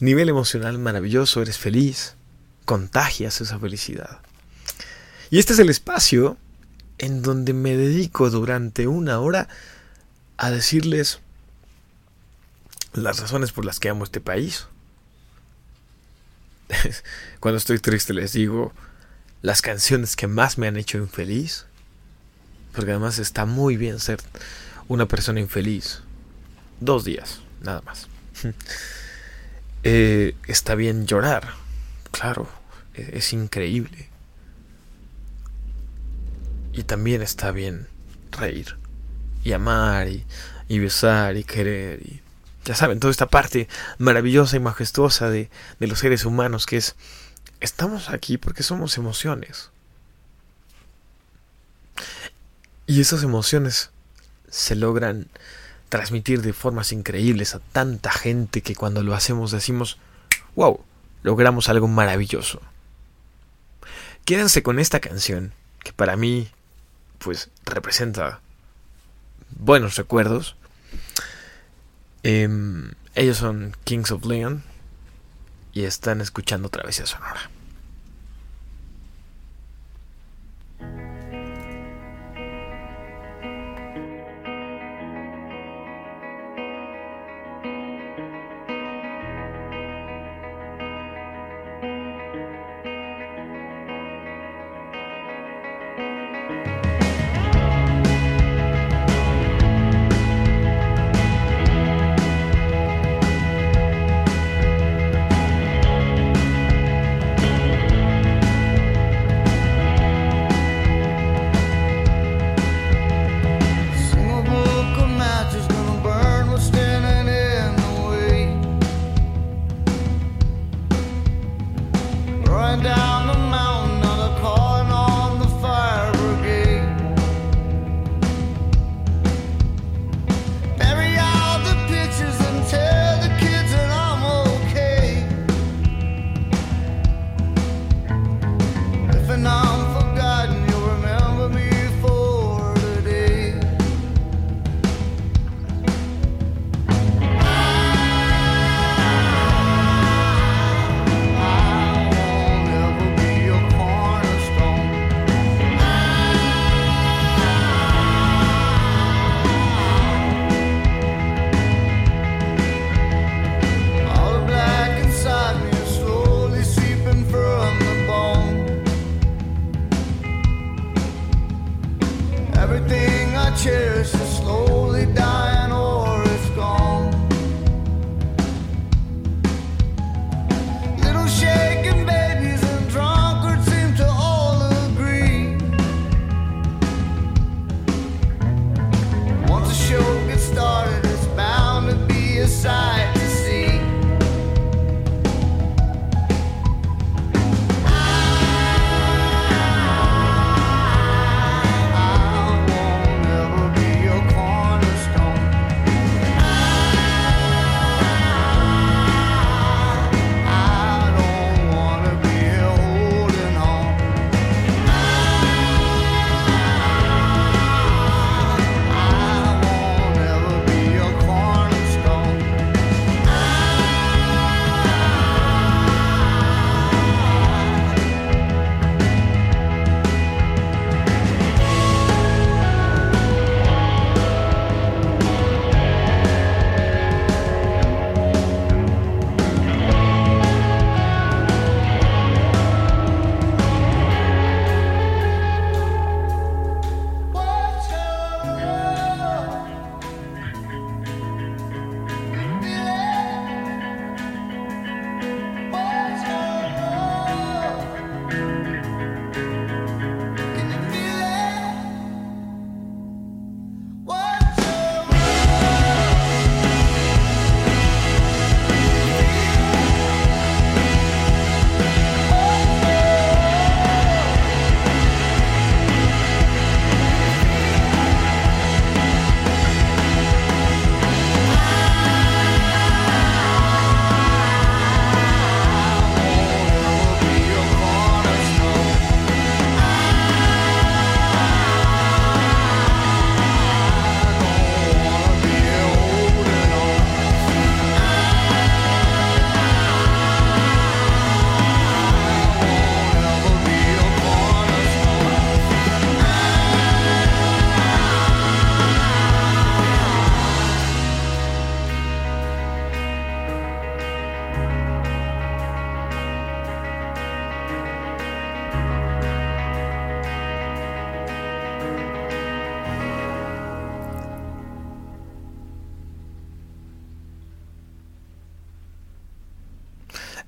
nivel 0.00 0.28
emocional 0.28 0.78
maravilloso, 0.78 1.42
eres 1.42 1.58
feliz, 1.58 2.14
contagias 2.64 3.40
esa 3.40 3.58
felicidad. 3.58 4.20
Y 5.30 5.38
este 5.38 5.54
es 5.54 5.58
el 5.58 5.70
espacio 5.70 6.36
en 6.98 7.22
donde 7.22 7.52
me 7.52 7.76
dedico 7.76 8.30
durante 8.30 8.86
una 8.86 9.20
hora 9.20 9.48
a 10.36 10.50
decirles 10.50 11.20
las 12.92 13.20
razones 13.20 13.52
por 13.52 13.64
las 13.64 13.80
que 13.80 13.88
amo 13.88 14.04
este 14.04 14.20
país. 14.20 14.66
Cuando 17.40 17.58
estoy 17.58 17.78
triste 17.78 18.14
les 18.14 18.32
digo 18.32 18.72
las 19.42 19.62
canciones 19.62 20.16
que 20.16 20.26
más 20.26 20.58
me 20.58 20.66
han 20.66 20.76
hecho 20.76 20.98
infeliz. 20.98 21.66
Porque 22.72 22.90
además 22.90 23.18
está 23.18 23.46
muy 23.46 23.76
bien 23.76 24.00
ser 24.00 24.20
una 24.88 25.06
persona 25.06 25.40
infeliz. 25.40 26.00
Dos 26.80 27.04
días, 27.04 27.40
nada 27.62 27.80
más. 27.82 28.08
Eh, 29.88 30.34
está 30.48 30.74
bien 30.74 31.06
llorar, 31.06 31.50
claro, 32.10 32.48
e-, 32.94 33.18
es, 33.18 33.32
increíble. 33.32 34.08
Y 36.72 36.82
también 36.82 37.22
está 37.22 37.52
bien 37.52 37.86
reír, 38.32 38.76
y 39.44 39.52
amar, 39.52 40.08
y, 40.08 40.78
besar, 40.80 41.36
y 41.36 41.44
querer, 41.44 42.00
y 42.02 42.20
ya 42.64 42.74
saben, 42.74 42.98
toda 42.98 43.12
esta 43.12 43.28
parte 43.28 43.68
maravillosa 43.98 44.56
y 44.56 44.60
majestuosa 44.60 45.30
de, 45.30 45.50
de 45.78 45.86
los 45.86 46.00
seres 46.00 46.24
humanos 46.24 46.66
que 46.66 46.78
es, 46.78 46.96
estamos 47.60 48.10
aquí 48.10 48.38
porque 48.38 48.64
somos 48.64 48.98
emociones. 48.98 49.70
Y 52.88 53.00
esas 53.00 53.22
emociones 53.22 53.90
se 54.50 54.74
logran 54.74 55.28
transmitir 55.88 56.42
de 56.42 56.52
formas 56.52 56.92
increíbles 56.92 57.54
a 57.54 57.60
tanta 57.60 58.10
gente 58.10 58.62
que 58.62 58.74
cuando 58.74 59.02
lo 59.02 59.14
hacemos 59.14 59.50
decimos, 59.50 59.98
wow, 60.54 60.80
logramos 61.22 61.68
algo 61.68 61.88
maravilloso. 61.88 62.60
Quédense 64.24 64.62
con 64.62 64.78
esta 64.78 65.00
canción, 65.00 65.52
que 65.84 65.92
para 65.92 66.16
mí, 66.16 66.48
pues, 67.18 67.50
representa 67.64 68.40
buenos 69.50 69.96
recuerdos. 69.96 70.56
Em, 72.22 72.92
ellos 73.14 73.36
son 73.36 73.76
Kings 73.84 74.10
of 74.10 74.24
Leon 74.24 74.64
y 75.72 75.84
están 75.84 76.20
escuchando 76.20 76.70
Travesía 76.70 77.06
Sonora. 77.06 77.50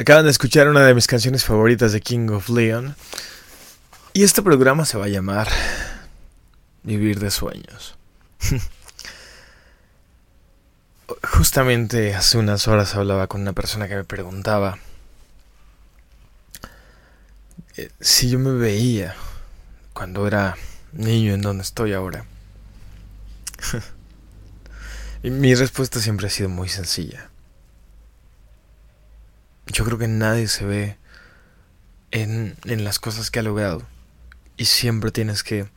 Acaban 0.09 0.25
de 0.25 0.31
escuchar 0.31 0.69
una 0.69 0.87
de 0.87 0.95
mis 0.95 1.07
canciones 1.07 1.45
favoritas 1.45 1.93
de 1.93 2.01
King 2.01 2.31
of 2.31 2.49
Leon. 2.49 2.97
Y 4.15 4.23
este 4.23 4.41
programa 4.41 4.87
se 4.87 4.97
va 4.97 5.05
a 5.05 5.09
llamar 5.09 5.49
Vivir 6.83 7.19
de 7.19 7.31
Sueños. 7.31 7.99
Justamente 11.23 12.15
hace 12.15 12.39
unas 12.39 12.67
horas 12.69 12.95
hablaba 12.95 13.27
con 13.27 13.43
una 13.43 13.53
persona 13.53 13.87
que 13.87 13.97
me 13.97 14.05
preguntaba 14.05 14.79
eh, 17.77 17.91
si 18.01 18.31
yo 18.31 18.39
me 18.39 18.53
veía 18.53 19.15
cuando 19.93 20.27
era 20.27 20.57
niño 20.93 21.35
en 21.35 21.43
donde 21.43 21.65
estoy 21.65 21.93
ahora. 21.93 22.25
y 25.23 25.29
mi 25.29 25.55
respuesta 25.55 26.01
siempre 26.01 26.29
ha 26.29 26.31
sido 26.31 26.49
muy 26.49 26.71
sencilla. 26.71 27.28
Yo 29.69 29.85
creo 29.85 29.99
que 29.99 30.09
nadie 30.09 30.49
se 30.49 30.65
ve 30.65 30.97
en, 32.11 32.57
en 32.65 32.85
las 32.85 32.99
cosas 32.99 33.31
que 33.31 33.39
ha 33.39 33.43
logrado. 33.43 33.83
Y 34.57 34.65
siempre 34.65 35.11
tienes 35.11 35.43
que, 35.43 35.69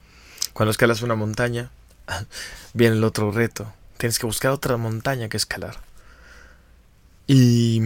cuando 0.54 0.72
escalas 0.72 1.02
una 1.02 1.16
montaña, 1.16 1.72
viene 2.74 2.96
el 2.96 3.04
otro 3.04 3.32
reto. 3.32 3.72
Tienes 3.98 4.18
que 4.18 4.26
buscar 4.26 4.52
otra 4.52 4.78
montaña 4.78 5.30
que 5.30 5.38
escalar. 5.38 5.78
Y, 7.28 7.82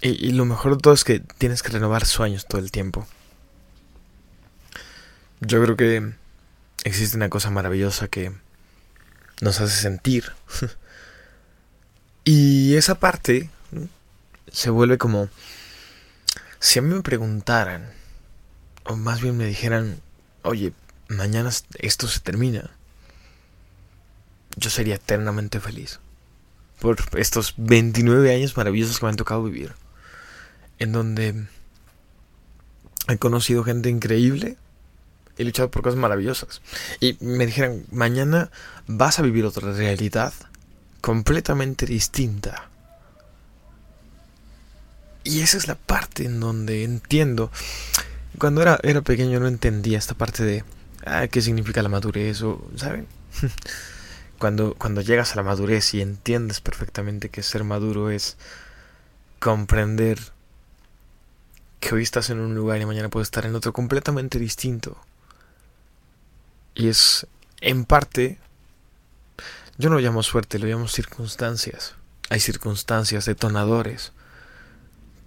y, 0.00 0.28
y, 0.28 0.32
lo 0.32 0.44
mejor 0.44 0.76
de 0.76 0.82
todo 0.82 0.94
es 0.94 1.04
que 1.04 1.20
tienes 1.20 1.62
que 1.62 1.70
renovar 1.70 2.04
sueños 2.04 2.46
todo 2.46 2.60
el 2.60 2.70
tiempo. 2.70 3.06
Yo 5.40 5.62
creo 5.62 5.76
que 5.76 6.12
existe 6.84 7.16
una 7.16 7.30
cosa 7.30 7.50
maravillosa 7.50 8.08
que 8.08 8.32
nos 9.40 9.60
hace 9.60 9.80
sentir. 9.80 10.32
y 12.24 12.74
esa 12.74 12.96
parte 12.96 13.50
se 14.58 14.70
vuelve 14.70 14.98
como... 14.98 15.28
Si 16.58 16.80
a 16.80 16.82
mí 16.82 16.92
me 16.92 17.02
preguntaran, 17.02 17.92
o 18.82 18.96
más 18.96 19.20
bien 19.20 19.36
me 19.36 19.46
dijeran, 19.46 20.00
oye, 20.42 20.72
mañana 21.06 21.50
esto 21.78 22.08
se 22.08 22.18
termina, 22.18 22.68
yo 24.56 24.68
sería 24.68 24.96
eternamente 24.96 25.60
feliz 25.60 26.00
por 26.80 26.96
estos 27.16 27.54
29 27.56 28.34
años 28.34 28.56
maravillosos 28.56 28.98
que 28.98 29.06
me 29.06 29.10
han 29.10 29.16
tocado 29.16 29.44
vivir, 29.44 29.74
en 30.80 30.90
donde 30.90 31.46
he 33.06 33.16
conocido 33.18 33.62
gente 33.62 33.90
increíble, 33.90 34.56
he 35.36 35.44
luchado 35.44 35.70
por 35.70 35.82
cosas 35.82 36.00
maravillosas, 36.00 36.62
y 36.98 37.16
me 37.20 37.46
dijeran, 37.46 37.84
mañana 37.92 38.50
vas 38.88 39.20
a 39.20 39.22
vivir 39.22 39.44
otra 39.44 39.72
realidad 39.72 40.32
completamente 41.00 41.86
distinta 41.86 42.67
y 45.28 45.42
esa 45.42 45.58
es 45.58 45.68
la 45.68 45.74
parte 45.74 46.24
en 46.24 46.40
donde 46.40 46.84
entiendo. 46.84 47.50
Cuando 48.38 48.62
era, 48.62 48.80
era 48.82 49.02
pequeño 49.02 49.38
no 49.40 49.46
entendía 49.46 49.98
esta 49.98 50.14
parte 50.14 50.42
de 50.42 50.64
ah, 51.04 51.26
qué 51.26 51.42
significa 51.42 51.82
la 51.82 51.90
madurez 51.90 52.40
o, 52.42 52.66
¿saben? 52.76 53.06
cuando, 54.38 54.74
cuando 54.74 55.02
llegas 55.02 55.32
a 55.32 55.36
la 55.36 55.42
madurez 55.42 55.92
y 55.92 56.00
entiendes 56.00 56.62
perfectamente 56.62 57.28
que 57.28 57.42
ser 57.42 57.62
maduro 57.62 58.10
es 58.10 58.38
comprender 59.38 60.18
que 61.78 61.94
hoy 61.94 62.04
estás 62.04 62.30
en 62.30 62.40
un 62.40 62.54
lugar 62.54 62.80
y 62.80 62.86
mañana 62.86 63.10
puedes 63.10 63.26
estar 63.26 63.44
en 63.44 63.54
otro 63.54 63.74
completamente 63.74 64.38
distinto. 64.38 64.96
Y 66.74 66.88
es, 66.88 67.26
en 67.60 67.84
parte, 67.84 68.38
yo 69.76 69.90
no 69.90 69.96
lo 69.96 70.00
llamo 70.00 70.22
suerte, 70.22 70.58
lo 70.58 70.66
llamo 70.66 70.88
circunstancias. 70.88 71.96
Hay 72.30 72.40
circunstancias, 72.40 73.26
detonadores, 73.26 74.12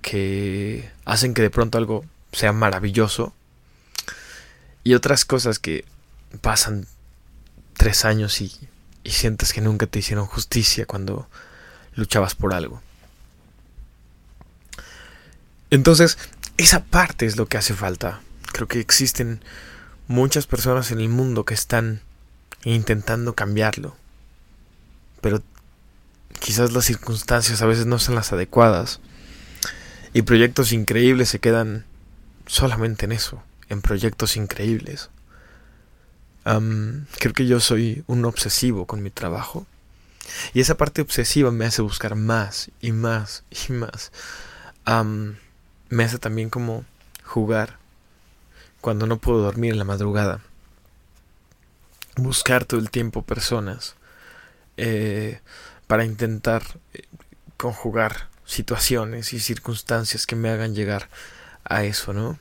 que 0.02 0.90
hacen 1.06 1.34
que 1.34 1.42
de 1.42 1.50
pronto 1.50 1.78
algo 1.78 2.06
sea 2.32 2.54
maravilloso 2.54 3.34
y 4.84 4.94
otras 4.94 5.26
cosas 5.26 5.60
que 5.60 5.86
pasan 6.42 6.88
tres 7.78 8.06
años 8.06 8.42
y, 8.42 8.52
y 9.04 9.12
sientes 9.12 9.54
que 9.54 9.62
nunca 9.62 9.88
te 9.88 10.00
hicieron 10.00 10.26
justicia 10.26 10.86
cuando 10.86 11.28
luchabas 11.96 12.36
por 12.36 12.54
algo. 12.54 12.82
Entonces, 15.70 16.18
esa 16.58 16.84
parte 16.84 17.26
es 17.26 17.38
lo 17.38 17.48
que 17.48 17.58
hace 17.58 17.74
falta. 17.74 18.22
Creo 18.52 18.68
que 18.68 18.80
existen 18.80 19.42
muchas 20.08 20.48
personas 20.48 20.92
en 20.92 21.00
el 21.00 21.10
mundo 21.10 21.46
que 21.46 21.54
están 21.54 22.02
intentando 22.64 23.34
cambiarlo. 23.34 23.96
Pero 25.22 25.42
quizás 26.40 26.74
las 26.74 26.86
circunstancias 26.86 27.62
a 27.62 27.66
veces 27.66 27.86
no 27.86 28.00
son 28.00 28.16
las 28.16 28.34
adecuadas. 28.34 29.00
Y 30.13 30.24
proyectos 30.24 30.74
increíbles 30.74 31.30
se 31.30 31.39
quedan 31.39 31.86
solamente 32.45 33.06
en 33.06 33.13
eso, 33.13 33.41
en 33.69 33.82
proyectos 33.82 34.36
increíbles. 34.36 35.10
creo 36.43 37.34
que 37.34 37.47
yo 37.47 37.60
soy 37.60 38.04
un 38.08 38.26
obsesivo 38.26 38.86
con 38.86 39.02
mi 39.02 39.10
trabajo. 39.10 39.65
Y 40.54 40.60
esa 40.60 40.76
parte 40.76 41.02
obsesiva 41.02 41.52
me 41.52 41.65
hace 41.65 41.82
buscar 41.82 42.15
más 42.15 42.71
y 42.82 42.91
más 42.91 43.43
y 43.69 43.74
más. 43.74 44.12
me 45.89 46.04
hace 46.04 46.19
también 46.19 46.50
como 46.50 46.86
jugar 47.24 47.78
cuando 48.82 49.06
no 49.08 49.17
puedo 49.17 49.41
dormir 49.41 49.71
en 49.71 49.80
la 49.80 49.86
madrugada. 49.86 50.41
Buscar 52.17 52.65
todo 52.65 52.80
el 52.80 52.89
tiempo 52.89 53.21
personas 53.21 53.95
eh, 54.76 55.39
para 55.88 56.04
intentar 56.04 56.63
eh, 56.93 57.04
conjugar 57.56 58.31
situaciones 58.52 59.32
y 59.34 59.40
circunstancias 59.40 60.28
que 60.28 60.36
me 60.36 60.50
hagan 60.50 60.76
llegar 60.76 61.08
a 61.64 61.84
eso, 61.86 62.14
¿no? 62.14 62.38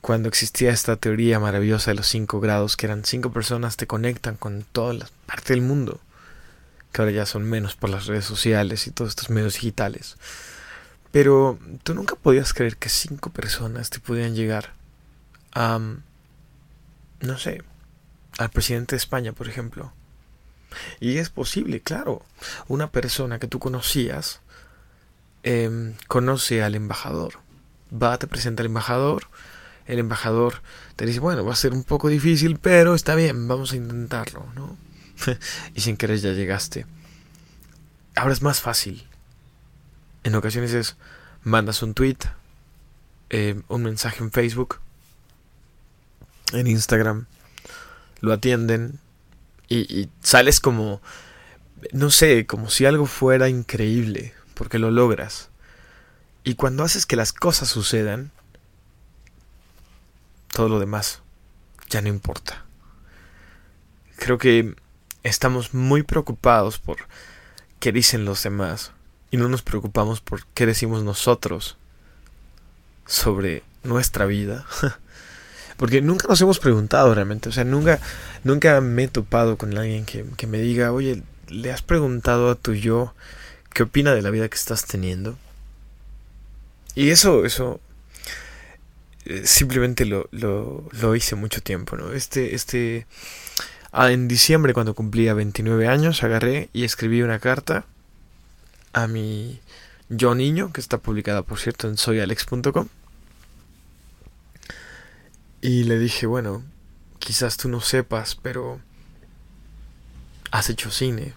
Cuando 0.00 0.28
existía 0.28 0.70
esta 0.70 0.96
teoría 0.96 1.40
maravillosa 1.40 1.90
de 1.90 1.96
los 1.96 2.06
cinco 2.06 2.40
grados, 2.40 2.76
que 2.76 2.86
eran 2.86 3.04
cinco 3.04 3.32
personas 3.32 3.76
te 3.76 3.86
conectan 3.86 4.36
con 4.36 4.64
toda 4.72 4.94
la 4.94 5.08
parte 5.26 5.52
del 5.52 5.62
mundo, 5.62 6.00
que 6.92 7.02
ahora 7.02 7.12
ya 7.12 7.26
son 7.26 7.42
menos 7.44 7.74
por 7.74 7.90
las 7.90 8.06
redes 8.06 8.24
sociales 8.24 8.86
y 8.86 8.92
todos 8.92 9.10
estos 9.10 9.30
medios 9.30 9.54
digitales. 9.54 10.16
Pero 11.10 11.58
tú 11.82 11.94
nunca 11.94 12.14
podías 12.14 12.54
creer 12.54 12.76
que 12.76 12.88
cinco 12.88 13.30
personas 13.30 13.90
te 13.90 13.98
podían 13.98 14.36
llegar 14.36 14.74
a, 15.52 15.80
no 17.20 17.38
sé, 17.38 17.62
al 18.38 18.50
presidente 18.50 18.94
de 18.94 18.98
España, 18.98 19.32
por 19.32 19.48
ejemplo. 19.48 19.92
Y 21.00 21.18
es 21.18 21.30
posible, 21.30 21.80
claro. 21.80 22.24
Una 22.68 22.92
persona 22.92 23.40
que 23.40 23.48
tú 23.48 23.58
conocías 23.58 24.40
Em, 25.42 25.94
conoce 26.06 26.62
al 26.62 26.74
embajador. 26.74 27.38
Va, 27.90 28.18
te 28.18 28.26
presenta 28.26 28.62
al 28.62 28.66
embajador. 28.66 29.24
El 29.86 29.98
embajador 29.98 30.62
te 30.96 31.06
dice, 31.06 31.20
bueno, 31.20 31.44
va 31.44 31.52
a 31.52 31.56
ser 31.56 31.72
un 31.72 31.82
poco 31.82 32.08
difícil, 32.08 32.58
pero 32.58 32.94
está 32.94 33.14
bien, 33.14 33.48
vamos 33.48 33.72
a 33.72 33.76
intentarlo, 33.76 34.46
¿no? 34.54 34.76
y 35.74 35.80
sin 35.80 35.96
querer 35.96 36.18
ya 36.18 36.32
llegaste. 36.32 36.86
Ahora 38.14 38.32
es 38.32 38.42
más 38.42 38.60
fácil. 38.60 39.06
En 40.24 40.34
ocasiones 40.34 40.74
es, 40.74 40.96
mandas 41.42 41.82
un 41.82 41.94
tweet, 41.94 42.18
em, 43.30 43.62
un 43.68 43.82
mensaje 43.82 44.22
en 44.22 44.30
Facebook, 44.30 44.78
en 46.52 46.66
Instagram, 46.66 47.26
lo 48.20 48.32
atienden 48.32 48.98
y, 49.68 49.78
y 50.00 50.10
sales 50.22 50.60
como, 50.60 51.00
no 51.92 52.10
sé, 52.10 52.46
como 52.46 52.68
si 52.68 52.84
algo 52.84 53.06
fuera 53.06 53.48
increíble 53.48 54.34
porque 54.60 54.78
lo 54.78 54.90
logras. 54.90 55.48
Y 56.44 56.54
cuando 56.54 56.84
haces 56.84 57.06
que 57.06 57.16
las 57.16 57.32
cosas 57.32 57.70
sucedan, 57.70 58.30
todo 60.52 60.68
lo 60.68 60.78
demás 60.78 61.22
ya 61.88 62.02
no 62.02 62.08
importa. 62.08 62.66
Creo 64.18 64.36
que 64.36 64.74
estamos 65.22 65.72
muy 65.72 66.02
preocupados 66.02 66.78
por 66.78 66.98
qué 67.78 67.90
dicen 67.90 68.26
los 68.26 68.42
demás 68.42 68.92
y 69.30 69.38
no 69.38 69.48
nos 69.48 69.62
preocupamos 69.62 70.20
por 70.20 70.44
qué 70.48 70.66
decimos 70.66 71.04
nosotros 71.04 71.78
sobre 73.06 73.62
nuestra 73.82 74.26
vida. 74.26 74.66
Porque 75.78 76.02
nunca 76.02 76.28
nos 76.28 76.38
hemos 76.42 76.58
preguntado 76.58 77.14
realmente, 77.14 77.48
o 77.48 77.52
sea, 77.52 77.64
nunca, 77.64 77.98
nunca 78.44 78.82
me 78.82 79.04
he 79.04 79.08
topado 79.08 79.56
con 79.56 79.78
alguien 79.78 80.04
que, 80.04 80.26
que 80.36 80.46
me 80.46 80.58
diga, 80.58 80.92
oye, 80.92 81.22
¿le 81.48 81.72
has 81.72 81.80
preguntado 81.80 82.50
a 82.50 82.56
tu 82.56 82.74
yo 82.74 83.14
qué 83.72 83.82
opina 83.84 84.14
de 84.14 84.22
la 84.22 84.30
vida 84.30 84.48
que 84.48 84.56
estás 84.56 84.84
teniendo. 84.84 85.36
Y 86.94 87.10
eso, 87.10 87.44
eso 87.44 87.80
eh, 89.24 89.42
simplemente 89.46 90.04
lo, 90.06 90.28
lo, 90.32 90.88
lo, 90.92 91.14
hice 91.16 91.36
mucho 91.36 91.62
tiempo, 91.62 91.96
¿no? 91.96 92.12
Este, 92.12 92.54
este, 92.54 93.06
ah, 93.92 94.10
en 94.10 94.28
diciembre 94.28 94.74
cuando 94.74 94.94
cumplía 94.94 95.34
29 95.34 95.86
años, 95.88 96.22
agarré 96.22 96.68
y 96.72 96.84
escribí 96.84 97.22
una 97.22 97.38
carta 97.38 97.84
a 98.92 99.06
mi 99.06 99.60
yo 100.08 100.34
niño, 100.34 100.72
que 100.72 100.80
está 100.80 100.98
publicada 100.98 101.42
por 101.42 101.58
cierto 101.60 101.88
en 101.88 101.96
soyalex.com. 101.96 102.88
Y 105.62 105.84
le 105.84 105.98
dije, 105.98 106.26
bueno, 106.26 106.64
quizás 107.18 107.56
tú 107.56 107.68
no 107.68 107.80
sepas, 107.80 108.34
pero 108.34 108.80
has 110.50 110.68
hecho 110.70 110.90
cine, 110.90 111.34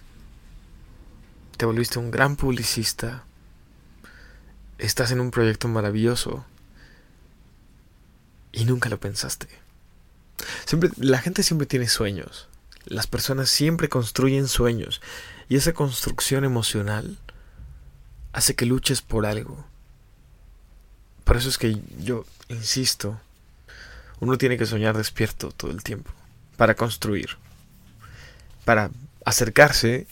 te 1.57 1.65
volviste 1.65 1.99
un 1.99 2.11
gran 2.11 2.35
publicista, 2.35 3.23
estás 4.77 5.11
en 5.11 5.19
un 5.19 5.31
proyecto 5.31 5.67
maravilloso 5.67 6.45
y 8.51 8.65
nunca 8.65 8.89
lo 8.89 8.99
pensaste. 8.99 9.47
Siempre, 10.65 10.89
la 10.97 11.19
gente 11.19 11.43
siempre 11.43 11.67
tiene 11.67 11.87
sueños. 11.87 12.47
Las 12.85 13.07
personas 13.07 13.49
siempre 13.49 13.89
construyen 13.89 14.47
sueños. 14.47 15.01
Y 15.47 15.55
esa 15.55 15.73
construcción 15.73 16.43
emocional 16.43 17.17
hace 18.33 18.55
que 18.55 18.65
luches 18.65 19.01
por 19.01 19.25
algo. 19.25 19.65
Por 21.23 21.37
eso 21.37 21.49
es 21.49 21.57
que 21.57 21.81
yo 21.99 22.25
insisto, 22.49 23.19
uno 24.19 24.37
tiene 24.37 24.57
que 24.57 24.65
soñar 24.65 24.97
despierto 24.97 25.51
todo 25.51 25.71
el 25.71 25.83
tiempo, 25.83 26.11
para 26.57 26.75
construir, 26.75 27.37
para 28.65 28.91
acercarse 29.25 30.07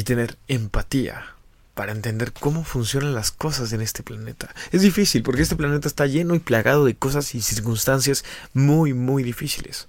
y 0.00 0.02
tener 0.02 0.38
empatía 0.48 1.34
para 1.74 1.92
entender 1.92 2.32
cómo 2.32 2.64
funcionan 2.64 3.14
las 3.14 3.30
cosas 3.30 3.74
en 3.74 3.82
este 3.82 4.02
planeta. 4.02 4.54
Es 4.72 4.80
difícil 4.80 5.22
porque 5.22 5.42
este 5.42 5.56
planeta 5.56 5.88
está 5.88 6.06
lleno 6.06 6.34
y 6.34 6.38
plagado 6.38 6.86
de 6.86 6.96
cosas 6.96 7.34
y 7.34 7.42
circunstancias 7.42 8.24
muy, 8.54 8.94
muy 8.94 9.22
difíciles. 9.22 9.88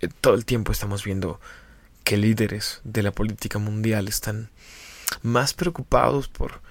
Eh, 0.00 0.08
todo 0.22 0.32
el 0.32 0.46
tiempo 0.46 0.72
estamos 0.72 1.04
viendo 1.04 1.38
que 2.02 2.16
líderes 2.16 2.80
de 2.82 3.02
la 3.02 3.12
política 3.12 3.58
mundial 3.58 4.08
están 4.08 4.48
más 5.20 5.52
preocupados 5.52 6.28
por, 6.28 6.62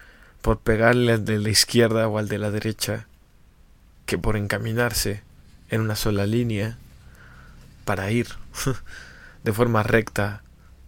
por 0.42 0.60
pegarle 0.60 1.14
al 1.14 1.24
de 1.24 1.38
la 1.38 1.50
izquierda 1.50 2.08
o 2.08 2.18
al 2.18 2.28
de 2.28 2.40
la 2.40 2.50
derecha 2.50 3.06
que 4.08 4.18
por 4.18 4.38
encaminarse 4.38 5.22
en 5.70 5.82
una 5.82 5.96
sola 5.96 6.26
línea 6.26 6.80
para 7.86 8.10
ir 8.10 8.28
de 9.44 9.54
forma 9.54 9.84
recta 9.84 10.42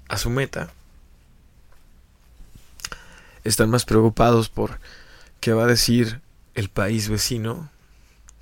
a 0.10 0.18
su 0.18 0.32
meta 0.32 0.72
están 3.44 3.70
más 3.70 3.86
preocupados 3.86 4.50
por 4.50 4.80
qué 5.40 5.54
va 5.54 5.64
a 5.64 5.68
decir 5.68 6.22
el 6.56 6.70
país 6.70 7.10
vecino 7.10 7.70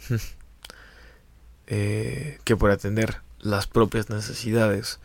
eh, 1.68 2.40
que 2.44 2.56
por 2.56 2.72
atender 2.72 3.22
las 3.40 3.68
propias 3.68 4.10
necesidades 4.10 5.00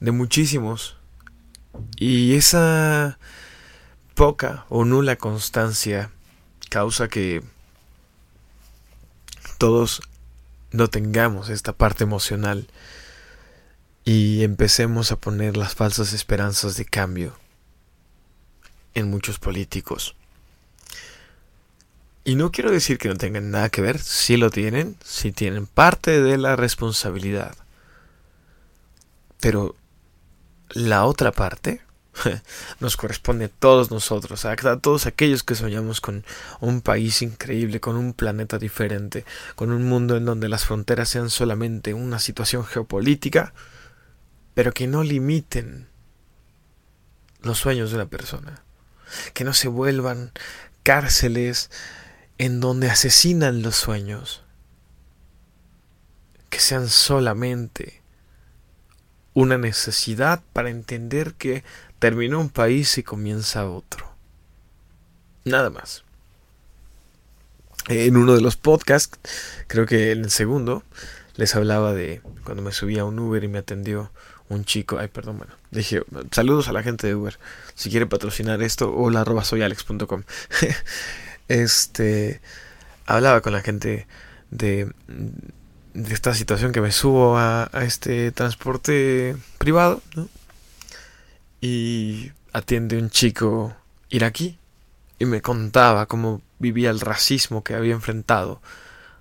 de 0.00 0.10
muchísimos. 0.10 0.96
Y 1.96 2.34
esa 2.34 3.18
poca 4.14 4.64
o 4.68 4.84
nula 4.84 5.16
constancia 5.16 6.10
causa 6.68 7.08
que 7.08 7.42
todos 9.58 10.02
no 10.72 10.88
tengamos 10.88 11.48
esta 11.48 11.72
parte 11.72 12.04
emocional 12.04 12.66
y 14.04 14.42
empecemos 14.42 15.12
a 15.12 15.16
poner 15.16 15.56
las 15.56 15.74
falsas 15.74 16.12
esperanzas 16.12 16.76
de 16.76 16.84
cambio 16.84 17.39
en 18.94 19.10
muchos 19.10 19.38
políticos. 19.38 20.14
Y 22.24 22.34
no 22.34 22.52
quiero 22.52 22.70
decir 22.70 22.98
que 22.98 23.08
no 23.08 23.16
tengan 23.16 23.50
nada 23.50 23.70
que 23.70 23.80
ver, 23.80 23.98
si 23.98 24.36
lo 24.36 24.50
tienen, 24.50 24.96
si 25.02 25.32
tienen 25.32 25.66
parte 25.66 26.20
de 26.20 26.36
la 26.36 26.54
responsabilidad. 26.54 27.56
Pero 29.40 29.74
la 30.68 31.06
otra 31.06 31.32
parte 31.32 31.80
nos 32.80 32.96
corresponde 32.96 33.46
a 33.46 33.48
todos 33.48 33.90
nosotros, 33.90 34.44
a 34.44 34.54
todos 34.80 35.06
aquellos 35.06 35.42
que 35.42 35.54
soñamos 35.54 36.02
con 36.02 36.24
un 36.60 36.82
país 36.82 37.22
increíble, 37.22 37.80
con 37.80 37.96
un 37.96 38.12
planeta 38.12 38.58
diferente, 38.58 39.24
con 39.56 39.72
un 39.72 39.84
mundo 39.84 40.16
en 40.16 40.26
donde 40.26 40.50
las 40.50 40.66
fronteras 40.66 41.08
sean 41.08 41.30
solamente 41.30 41.94
una 41.94 42.18
situación 42.18 42.66
geopolítica, 42.66 43.54
pero 44.52 44.72
que 44.72 44.86
no 44.86 45.02
limiten 45.02 45.88
los 47.40 47.56
sueños 47.58 47.90
de 47.90 47.96
una 47.96 48.06
persona 48.06 48.62
que 49.34 49.44
no 49.44 49.54
se 49.54 49.68
vuelvan 49.68 50.32
cárceles 50.82 51.70
en 52.38 52.60
donde 52.60 52.90
asesinan 52.90 53.62
los 53.62 53.76
sueños, 53.76 54.42
que 56.48 56.60
sean 56.60 56.88
solamente 56.88 58.00
una 59.34 59.58
necesidad 59.58 60.42
para 60.52 60.70
entender 60.70 61.34
que 61.34 61.64
terminó 61.98 62.40
un 62.40 62.48
país 62.48 62.98
y 62.98 63.02
comienza 63.02 63.68
otro. 63.68 64.10
Nada 65.44 65.70
más. 65.70 66.04
En 67.88 68.16
uno 68.16 68.34
de 68.34 68.40
los 68.40 68.56
podcasts, 68.56 69.18
creo 69.66 69.86
que 69.86 70.12
en 70.12 70.24
el 70.24 70.30
segundo, 70.30 70.82
les 71.36 71.54
hablaba 71.56 71.92
de 71.92 72.20
cuando 72.44 72.62
me 72.62 72.72
subí 72.72 72.98
a 72.98 73.04
un 73.04 73.18
Uber 73.18 73.42
y 73.42 73.48
me 73.48 73.58
atendió 73.58 74.10
un 74.50 74.64
chico, 74.64 74.98
ay 74.98 75.08
perdón, 75.08 75.38
bueno, 75.38 75.54
dije, 75.70 76.02
saludos 76.32 76.68
a 76.68 76.72
la 76.72 76.82
gente 76.82 77.06
de 77.06 77.14
Uber, 77.14 77.38
si 77.74 77.88
quiere 77.88 78.06
patrocinar 78.06 78.62
esto, 78.62 78.92
o 78.94 79.08
la 79.08 79.22
arroba 79.22 79.44
soyalex.com. 79.44 80.24
este, 81.48 82.40
hablaba 83.06 83.40
con 83.40 83.52
la 83.52 83.62
gente 83.62 84.06
de, 84.50 84.92
de 85.94 86.14
esta 86.14 86.34
situación 86.34 86.72
que 86.72 86.80
me 86.80 86.90
subo 86.90 87.38
a, 87.38 87.70
a 87.72 87.84
este 87.84 88.32
transporte 88.32 89.36
privado, 89.58 90.02
¿no? 90.16 90.28
Y 91.60 92.32
atiende 92.52 92.98
un 92.98 93.10
chico 93.10 93.74
iraquí 94.08 94.58
y 95.20 95.26
me 95.26 95.42
contaba 95.42 96.06
cómo 96.06 96.42
vivía 96.58 96.90
el 96.90 97.00
racismo 97.00 97.62
que 97.62 97.74
había 97.74 97.94
enfrentado 97.94 98.60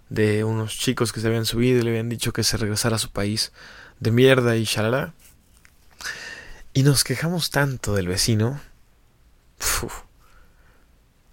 de 0.10 0.44
unos 0.44 0.76
chicos 0.78 1.14
que 1.14 1.20
se 1.20 1.28
habían 1.28 1.46
subido 1.46 1.80
y 1.80 1.84
le 1.84 1.92
habían 1.92 2.10
dicho 2.10 2.34
que 2.34 2.44
se 2.44 2.58
regresara 2.58 2.96
a 2.96 3.00
su 3.00 3.12
país 3.12 3.52
de 4.00 4.12
mierda 4.12 4.56
y 4.56 4.64
shalala. 4.64 5.14
Y 6.74 6.84
nos 6.84 7.04
quejamos 7.04 7.50
tanto 7.50 7.96
del 7.96 8.08
vecino. 8.08 8.62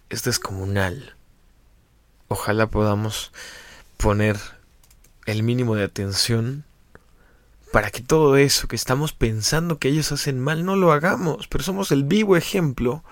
es 0.08 0.22
descomunal. 0.22 1.14
Ojalá 2.28 2.66
podamos 2.68 3.32
poner 3.96 4.38
el 5.26 5.42
mínimo 5.42 5.74
de 5.74 5.84
atención 5.84 6.64
para 7.72 7.90
que 7.90 8.00
todo 8.00 8.36
eso 8.36 8.68
que 8.68 8.76
estamos 8.76 9.12
pensando 9.12 9.78
que 9.78 9.88
ellos 9.88 10.12
hacen 10.12 10.40
mal 10.40 10.64
no 10.64 10.76
lo 10.76 10.92
hagamos, 10.92 11.48
pero 11.48 11.64
somos 11.64 11.92
el 11.92 12.04
vivo 12.04 12.36
ejemplo 12.36 13.04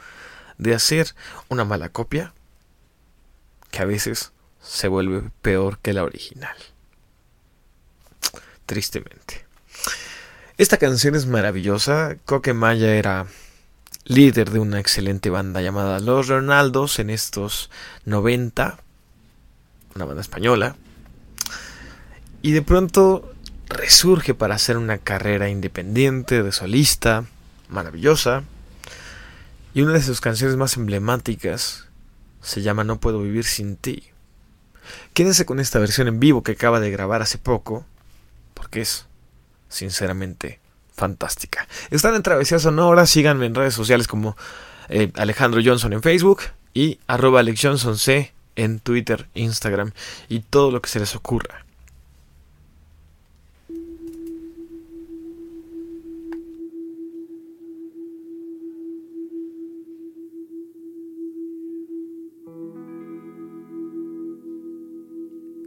de 0.59 0.75
hacer 0.75 1.14
una 1.49 1.64
mala 1.64 1.88
copia 1.88 2.33
que 3.71 3.83
a 3.83 3.85
veces 3.85 4.33
se 4.62 4.88
vuelve 4.88 5.31
peor 5.43 5.79
que 5.81 5.93
la 5.93 6.05
original. 6.05 6.57
Tristemente. 8.67 9.43
Esta 10.57 10.77
canción 10.77 11.17
es 11.17 11.27
maravillosa. 11.27 12.17
Coque 12.27 12.55
Maya 12.55 12.95
era 12.95 13.27
líder 14.05 14.51
de 14.51 14.61
una 14.61 14.79
excelente 14.79 15.29
banda 15.29 15.61
llamada 15.61 15.99
Los 15.99 16.29
Ronaldos 16.29 17.01
en 17.01 17.11
estos 17.11 17.71
90, 18.05 18.79
una 19.97 20.05
banda 20.05 20.21
española. 20.21 20.77
Y 22.40 22.53
de 22.53 22.62
pronto 22.62 23.35
resurge 23.67 24.33
para 24.33 24.55
hacer 24.55 24.77
una 24.77 24.99
carrera 24.99 25.49
independiente 25.49 26.45
de 26.45 26.53
solista, 26.53 27.25
maravillosa. 27.69 28.45
Y 29.75 29.83
una 29.83 29.95
de 29.95 30.03
sus 30.03 30.21
canciones 30.21 30.57
más 30.57 30.77
emblemáticas 30.77 31.87
se 32.43 32.62
llama 32.62 32.85
No 32.85 33.01
puedo 33.01 33.21
vivir 33.21 33.43
sin 33.43 33.77
ti. 33.77 34.05
Quédense 35.14 35.47
con 35.47 35.59
esta 35.59 35.81
versión 35.81 36.07
en 36.07 36.21
vivo 36.21 36.45
que 36.45 36.53
acaba 36.53 36.79
de 36.79 36.93
grabar 36.93 37.23
hace 37.23 37.38
poco, 37.38 37.85
porque 38.55 38.83
es, 38.83 39.07
sinceramente, 39.74 40.60
fantástica. 40.94 41.66
Están 41.90 42.14
en 42.14 42.22
Travesía 42.22 42.58
Sonora, 42.58 43.06
síganme 43.06 43.46
en 43.46 43.54
redes 43.54 43.74
sociales 43.74 44.06
como 44.06 44.37
eh, 44.88 45.10
Alejandro 45.16 45.60
Johnson 45.64 45.92
en 45.92 46.02
Facebook 46.02 46.42
y 46.72 47.00
arroba 47.06 47.40
Alex 47.40 47.60
Johnson 47.62 47.98
C 47.98 48.32
en 48.56 48.78
Twitter, 48.78 49.28
Instagram 49.34 49.92
y 50.28 50.40
todo 50.40 50.70
lo 50.70 50.80
que 50.80 50.88
se 50.88 51.00
les 51.00 51.14
ocurra. 51.16 51.63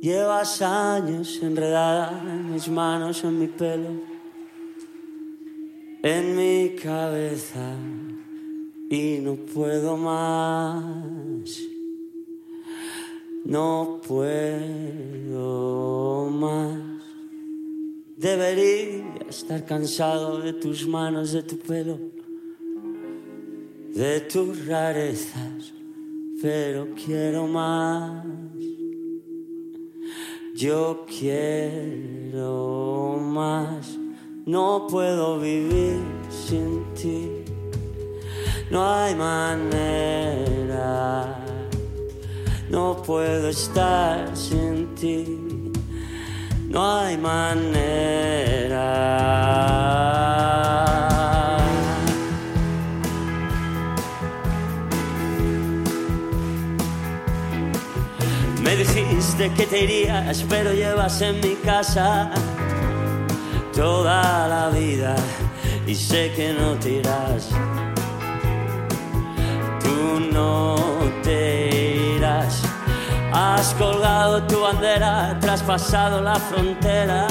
Llevas 0.02 0.62
años 0.62 1.40
enredada 1.42 2.22
en 2.24 2.54
mis 2.54 2.68
manos, 2.70 3.24
en 3.24 3.40
mi 3.40 3.48
pelo, 3.48 3.90
en 6.04 6.36
mi 6.36 6.76
cabeza 6.76 7.76
y 8.90 9.18
no 9.20 9.36
puedo 9.36 9.98
más. 9.98 11.62
No 13.44 14.00
puedo 14.08 15.40
más. 16.30 16.80
Debería 18.18 19.16
estar 19.30 19.66
cansado 19.66 20.40
de 20.40 20.54
tus 20.54 20.88
manos, 20.88 21.32
de 21.32 21.44
tu 21.44 21.58
pelo, 21.58 21.98
de 23.94 24.22
tus 24.22 24.66
rarezas, 24.66 25.74
pero 26.42 26.88
quiero 26.94 27.48
más. 27.48 28.26
Yo 30.58 31.06
quiero 31.06 32.50
más, 33.22 33.96
no 34.48 34.88
puedo 34.90 35.40
vivir 35.40 36.02
sin 36.32 36.84
ti. 36.96 37.46
no 38.72 38.84
hay 38.92 39.14
manera. 39.14 40.66
No 42.72 43.00
puedo 43.04 43.50
estar 43.50 44.36
sin 44.36 44.96
ti, 44.96 45.72
no 46.68 46.98
hay 47.02 47.20
manera. 47.20 48.88
Dijiste 59.38 59.54
que 59.56 59.68
te 59.68 59.84
irías, 59.84 60.46
pero 60.50 60.74
llevas 60.74 61.22
en 61.22 61.40
mi 61.42 61.56
casa 61.56 62.32
toda 63.74 64.48
la 64.48 64.70
vida 64.70 65.16
y 65.86 65.94
sé 65.94 66.32
que 66.36 66.54
no 66.54 66.74
te. 66.76 67.02
Tú 69.84 70.20
no 70.32 70.76
te 71.24 72.16
irás. 72.16 72.62
Has 73.32 73.74
colgado 73.76 74.44
tu 74.44 74.62
bandera, 74.62 75.38
traspasado 75.40 76.22
la 76.22 76.36
frontera. 76.36 77.28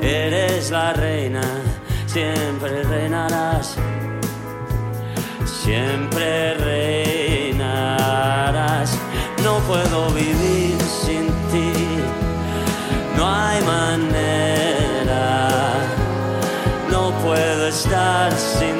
Eres 0.00 0.70
la 0.70 0.92
reina, 0.92 1.42
siempre 2.06 2.82
reinarás. 2.84 3.76
Siempre 5.44 6.54
reinarás. 6.54 7.19
No 9.44 9.58
puedo 9.60 10.10
vivir 10.10 10.76
sin 10.82 11.26
ti. 11.50 11.72
No 13.16 13.26
hay 13.28 13.62
manera. 13.62 15.48
No 16.90 17.10
puedo 17.22 17.66
estar 17.68 18.32
sin 18.32 18.76
ti. 18.76 18.79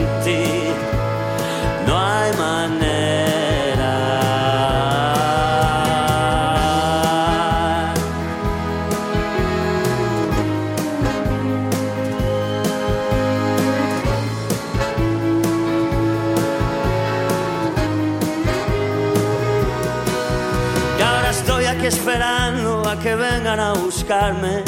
Buscarme. 24.11 24.65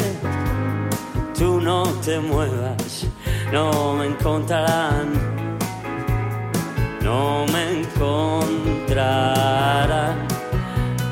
Tú 1.37 1.59
no 1.59 1.83
te 2.05 2.17
muevas, 2.17 3.05
no 3.51 3.93
me 3.95 4.05
encontrarán. 4.05 5.11
No 7.01 7.45
me 7.51 7.81
encontrarán. 7.81 8.95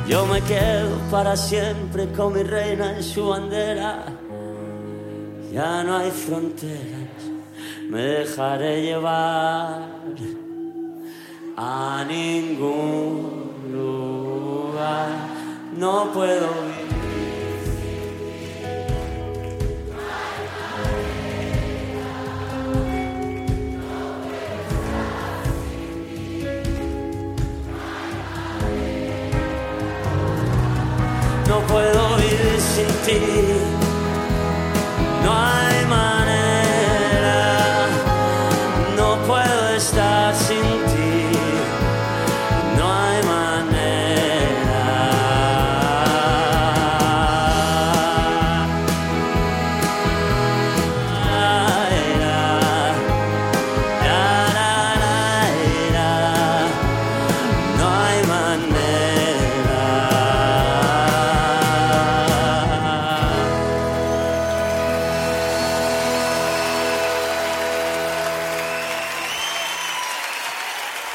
Yo 0.08 0.26
me 0.28 0.40
quedo 0.42 0.98
para 1.10 1.36
siempre 1.36 2.10
con 2.14 2.34
mi 2.34 2.44
reina 2.44 2.96
en 2.96 3.04
su 3.04 3.28
bandera. 3.28 4.06
Ya 5.52 5.84
no 5.84 5.98
hay 5.98 6.12
fronteras, 6.12 7.20
me 7.90 8.02
dejaré 8.02 8.82
llevar 8.84 9.90
a 11.58 12.06
ningún 12.08 13.52
lugar. 13.74 15.10
No 15.78 16.14
puedo 16.14 16.48
vivir. 16.48 16.81
No 31.52 31.60
puedo 31.68 32.16
vivir 32.16 32.62
sin 32.62 32.88
ti. 33.06 33.20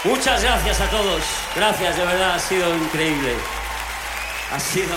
Muchas 0.07 0.41
gracias 0.41 0.81
a 0.81 0.89
todos. 0.89 1.23
Gracias, 1.57 1.97
de 1.97 2.05
verdad, 2.05 2.35
ha 2.37 2.39
sido 2.39 2.77
increíble. 2.77 3.35
Ha 4.53 4.61
sido 4.61 4.95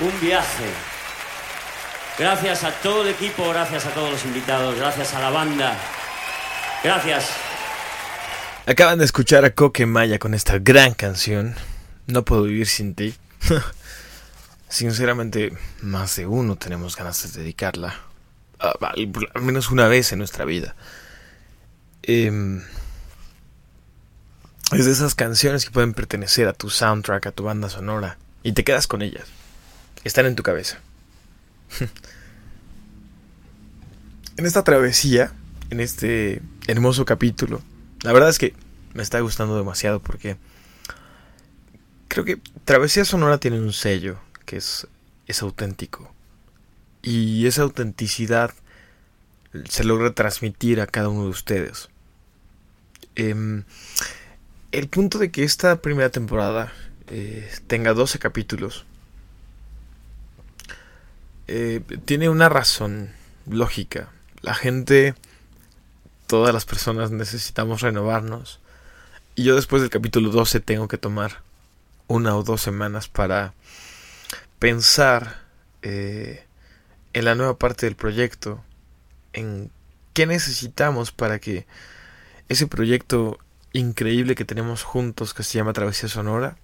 un 0.00 0.20
viaje. 0.20 0.66
Gracias 2.18 2.64
a 2.64 2.72
todo 2.82 3.02
el 3.02 3.08
equipo, 3.08 3.48
gracias 3.50 3.86
a 3.86 3.90
todos 3.90 4.10
los 4.10 4.24
invitados, 4.24 4.74
gracias 4.74 5.14
a 5.14 5.20
la 5.20 5.30
banda. 5.30 5.78
Gracias. 6.82 7.30
Acaban 8.66 8.98
de 8.98 9.04
escuchar 9.04 9.44
a 9.44 9.50
Coque 9.50 9.86
Maya 9.86 10.18
con 10.18 10.34
esta 10.34 10.58
gran 10.58 10.94
canción. 10.94 11.54
No 12.08 12.24
puedo 12.24 12.42
vivir 12.42 12.66
sin 12.66 12.96
ti. 12.96 13.14
Sinceramente, 14.68 15.56
más 15.80 16.16
de 16.16 16.26
uno 16.26 16.56
tenemos 16.56 16.96
ganas 16.96 17.32
de 17.32 17.40
dedicarla. 17.40 17.94
al 18.58 19.42
menos 19.42 19.70
una 19.70 19.86
vez 19.86 20.10
en 20.12 20.18
nuestra 20.18 20.44
vida. 20.44 20.74
Em, 22.02 22.64
es 24.72 24.84
de 24.84 24.92
esas 24.92 25.14
canciones 25.14 25.64
que 25.64 25.70
pueden 25.70 25.94
pertenecer 25.94 26.48
a 26.48 26.52
tu 26.52 26.70
soundtrack, 26.70 27.26
a 27.26 27.32
tu 27.32 27.44
banda 27.44 27.68
sonora. 27.68 28.18
Y 28.42 28.52
te 28.52 28.64
quedas 28.64 28.86
con 28.86 29.02
ellas. 29.02 29.26
Están 30.04 30.26
en 30.26 30.36
tu 30.36 30.42
cabeza. 30.42 30.78
en 34.36 34.46
esta 34.46 34.64
travesía, 34.64 35.32
en 35.70 35.80
este 35.80 36.42
hermoso 36.66 37.04
capítulo, 37.04 37.62
la 38.02 38.12
verdad 38.12 38.30
es 38.30 38.38
que 38.38 38.54
me 38.94 39.02
está 39.02 39.20
gustando 39.20 39.56
demasiado 39.56 40.00
porque 40.00 40.36
creo 42.08 42.24
que 42.24 42.40
Travesía 42.64 43.04
Sonora 43.04 43.38
tiene 43.38 43.60
un 43.60 43.72
sello 43.72 44.18
que 44.44 44.56
es, 44.56 44.86
es 45.26 45.42
auténtico. 45.42 46.12
Y 47.02 47.46
esa 47.46 47.62
autenticidad 47.62 48.52
se 49.68 49.84
logra 49.84 50.12
transmitir 50.12 50.80
a 50.80 50.86
cada 50.86 51.08
uno 51.08 51.24
de 51.24 51.30
ustedes. 51.30 51.88
Em, 53.14 53.64
el 54.72 54.88
punto 54.88 55.18
de 55.18 55.30
que 55.30 55.44
esta 55.44 55.80
primera 55.80 56.10
temporada 56.10 56.72
eh, 57.08 57.50
tenga 57.66 57.94
12 57.94 58.18
capítulos 58.18 58.84
eh, 61.46 61.80
tiene 62.04 62.28
una 62.28 62.50
razón 62.50 63.10
lógica. 63.46 64.10
La 64.42 64.54
gente, 64.54 65.14
todas 66.26 66.52
las 66.52 66.66
personas 66.66 67.10
necesitamos 67.10 67.80
renovarnos. 67.80 68.60
Y 69.34 69.44
yo 69.44 69.56
después 69.56 69.80
del 69.80 69.90
capítulo 69.90 70.30
12 70.30 70.60
tengo 70.60 70.88
que 70.88 70.98
tomar 70.98 71.42
una 72.06 72.36
o 72.36 72.42
dos 72.42 72.60
semanas 72.60 73.08
para 73.08 73.54
pensar 74.58 75.42
eh, 75.82 76.44
en 77.14 77.24
la 77.24 77.34
nueva 77.34 77.56
parte 77.56 77.86
del 77.86 77.96
proyecto, 77.96 78.62
en 79.32 79.70
qué 80.12 80.26
necesitamos 80.26 81.12
para 81.12 81.38
que 81.38 81.66
ese 82.48 82.66
proyecto 82.66 83.38
increíble 83.78 84.34
que 84.34 84.44
tenemos 84.44 84.82
juntos, 84.82 85.34
que 85.34 85.42
se 85.42 85.58
llama 85.58 85.72
Travesía 85.72 86.08
Sonora, 86.08 86.56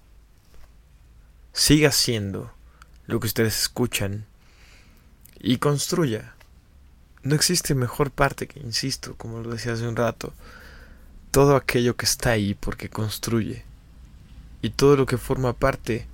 siga 1.53 1.91
siendo 1.91 2.51
lo 3.07 3.19
que 3.19 3.27
ustedes 3.27 3.59
escuchan 3.61 4.25
y 5.39 5.57
construya. 5.57 6.33
No 7.23 7.35
existe 7.35 7.73
mejor 7.73 8.11
parte 8.11 8.47
que, 8.47 8.59
insisto, 8.59 9.15
como 9.15 9.39
lo 9.39 9.51
decía 9.51 9.73
hace 9.73 9.87
un 9.87 9.95
rato, 9.95 10.33
todo 11.31 11.55
aquello 11.55 11.95
que 11.95 12.05
está 12.05 12.31
ahí 12.31 12.53
porque 12.53 12.89
construye 12.89 13.63
y 14.61 14.69
todo 14.69 14.95
lo 14.95 15.05
que 15.05 15.17
forma 15.17 15.53
parte 15.53 16.07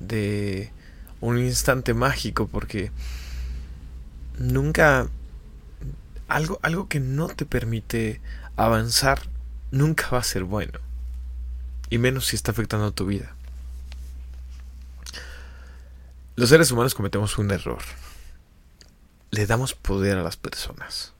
de 0.00 0.72
un 1.20 1.38
instante 1.38 1.94
mágico 1.94 2.46
porque 2.46 2.90
nunca 4.38 5.08
algo 6.28 6.58
algo 6.62 6.88
que 6.88 7.00
no 7.00 7.28
te 7.28 7.46
permite 7.46 8.20
avanzar 8.56 9.20
nunca 9.76 10.08
va 10.10 10.18
a 10.18 10.24
ser 10.24 10.44
bueno 10.44 10.78
y 11.90 11.98
menos 11.98 12.26
si 12.26 12.36
está 12.36 12.50
afectando 12.50 12.92
tu 12.92 13.06
vida 13.06 13.34
los 16.34 16.48
seres 16.48 16.70
humanos 16.70 16.94
cometemos 16.94 17.38
un 17.38 17.50
error 17.50 17.82
le 19.30 19.46
damos 19.46 19.74
poder 19.74 20.18
a 20.18 20.22
las 20.22 20.36
personas 20.36 21.12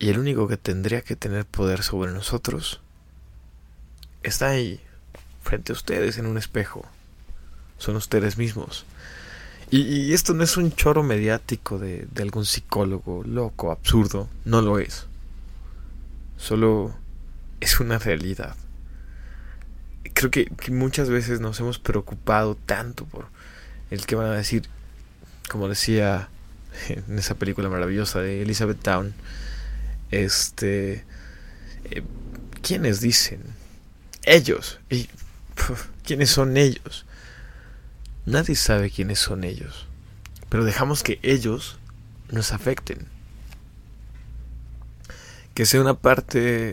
Y 0.00 0.08
el 0.08 0.18
único 0.18 0.48
que 0.48 0.56
tendría 0.56 1.02
que 1.02 1.14
tener 1.14 1.44
poder 1.44 1.82
sobre 1.82 2.10
nosotros 2.10 2.80
está 4.22 4.48
ahí, 4.48 4.80
frente 5.42 5.72
a 5.72 5.74
ustedes 5.74 6.16
en 6.16 6.24
un 6.24 6.38
espejo. 6.38 6.86
Son 7.76 7.96
ustedes 7.96 8.38
mismos. 8.38 8.86
Y, 9.70 10.14
esto 10.14 10.32
no 10.32 10.42
es 10.42 10.56
un 10.56 10.72
choro 10.72 11.02
mediático 11.02 11.78
de 11.78 12.08
algún 12.16 12.46
psicólogo 12.46 13.22
loco, 13.24 13.70
absurdo. 13.70 14.28
No 14.46 14.62
lo 14.62 14.78
es. 14.78 15.06
Solo 16.40 16.96
es 17.60 17.80
una 17.80 17.98
realidad. 17.98 18.56
Creo 20.14 20.30
que, 20.30 20.50
muchas 20.70 21.10
veces 21.10 21.38
nos 21.38 21.60
hemos 21.60 21.78
preocupado 21.78 22.54
tanto 22.54 23.04
por 23.04 23.26
el 23.90 24.06
que 24.06 24.14
van 24.14 24.26
a 24.28 24.36
decir, 24.36 24.62
como 25.50 25.68
decía 25.68 26.30
en 26.88 27.18
esa 27.18 27.34
película 27.34 27.68
maravillosa 27.68 28.20
de 28.20 28.40
Elizabeth 28.40 28.80
Town, 28.80 29.12
este, 30.10 31.04
eh, 31.84 32.02
¿quiénes 32.62 33.02
dicen? 33.02 33.42
Ellos. 34.24 34.80
¿Y 34.88 35.10
quiénes 36.06 36.30
son 36.30 36.56
ellos? 36.56 37.04
Nadie 38.24 38.56
sabe 38.56 38.90
quiénes 38.90 39.18
son 39.18 39.44
ellos, 39.44 39.86
pero 40.48 40.64
dejamos 40.64 41.02
que 41.02 41.18
ellos 41.22 41.78
nos 42.30 42.52
afecten. 42.52 43.09
Que 45.54 45.66
sea 45.66 45.80
una 45.80 45.94
parte 45.94 46.70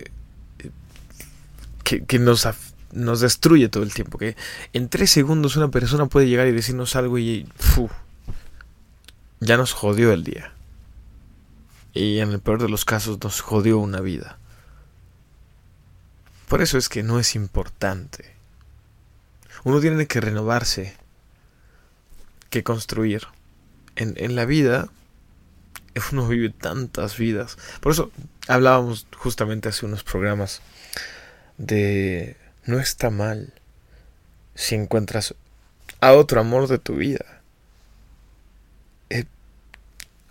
eh, 0.59 0.71
que, 1.83 2.03
que 2.05 2.19
nos, 2.19 2.47
nos 2.91 3.19
destruye 3.19 3.69
todo 3.69 3.83
el 3.83 3.93
tiempo. 3.93 4.17
Que 4.17 4.35
en 4.73 4.89
tres 4.89 5.11
segundos 5.11 5.55
una 5.55 5.69
persona 5.69 6.07
puede 6.07 6.27
llegar 6.27 6.47
y 6.47 6.51
decirnos 6.51 6.95
algo 6.95 7.17
y 7.17 7.47
ya 9.39 9.57
nos 9.57 9.73
jodió 9.73 10.11
el 10.11 10.23
día. 10.23 10.53
Y 11.93 12.19
en 12.19 12.31
el 12.31 12.39
peor 12.39 12.61
de 12.61 12.69
los 12.69 12.85
casos 12.85 13.19
nos 13.23 13.41
jodió 13.41 13.79
una 13.79 14.01
vida. 14.01 14.37
Por 16.47 16.61
eso 16.61 16.77
es 16.77 16.89
que 16.89 17.03
no 17.03 17.19
es 17.19 17.35
importante. 17.35 18.33
Uno 19.63 19.81
tiene 19.81 20.07
que 20.07 20.21
renovarse 20.21 20.95
que 22.49 22.63
construir. 22.63 23.27
En, 23.95 24.13
en 24.17 24.35
la 24.35 24.45
vida, 24.45 24.89
uno 26.11 26.27
vive 26.27 26.49
tantas 26.49 27.17
vidas. 27.17 27.57
Por 27.81 27.91
eso 27.91 28.11
hablábamos 28.47 29.07
justamente 29.15 29.69
hace 29.69 29.85
unos 29.85 30.03
programas 30.03 30.61
de 31.57 32.37
no 32.65 32.79
está 32.79 33.09
mal 33.09 33.53
si 34.55 34.75
encuentras 34.75 35.35
a 36.01 36.13
otro 36.13 36.41
amor 36.41 36.67
de 36.67 36.79
tu 36.79 36.95
vida. 36.95 37.41
Eh, 39.09 39.25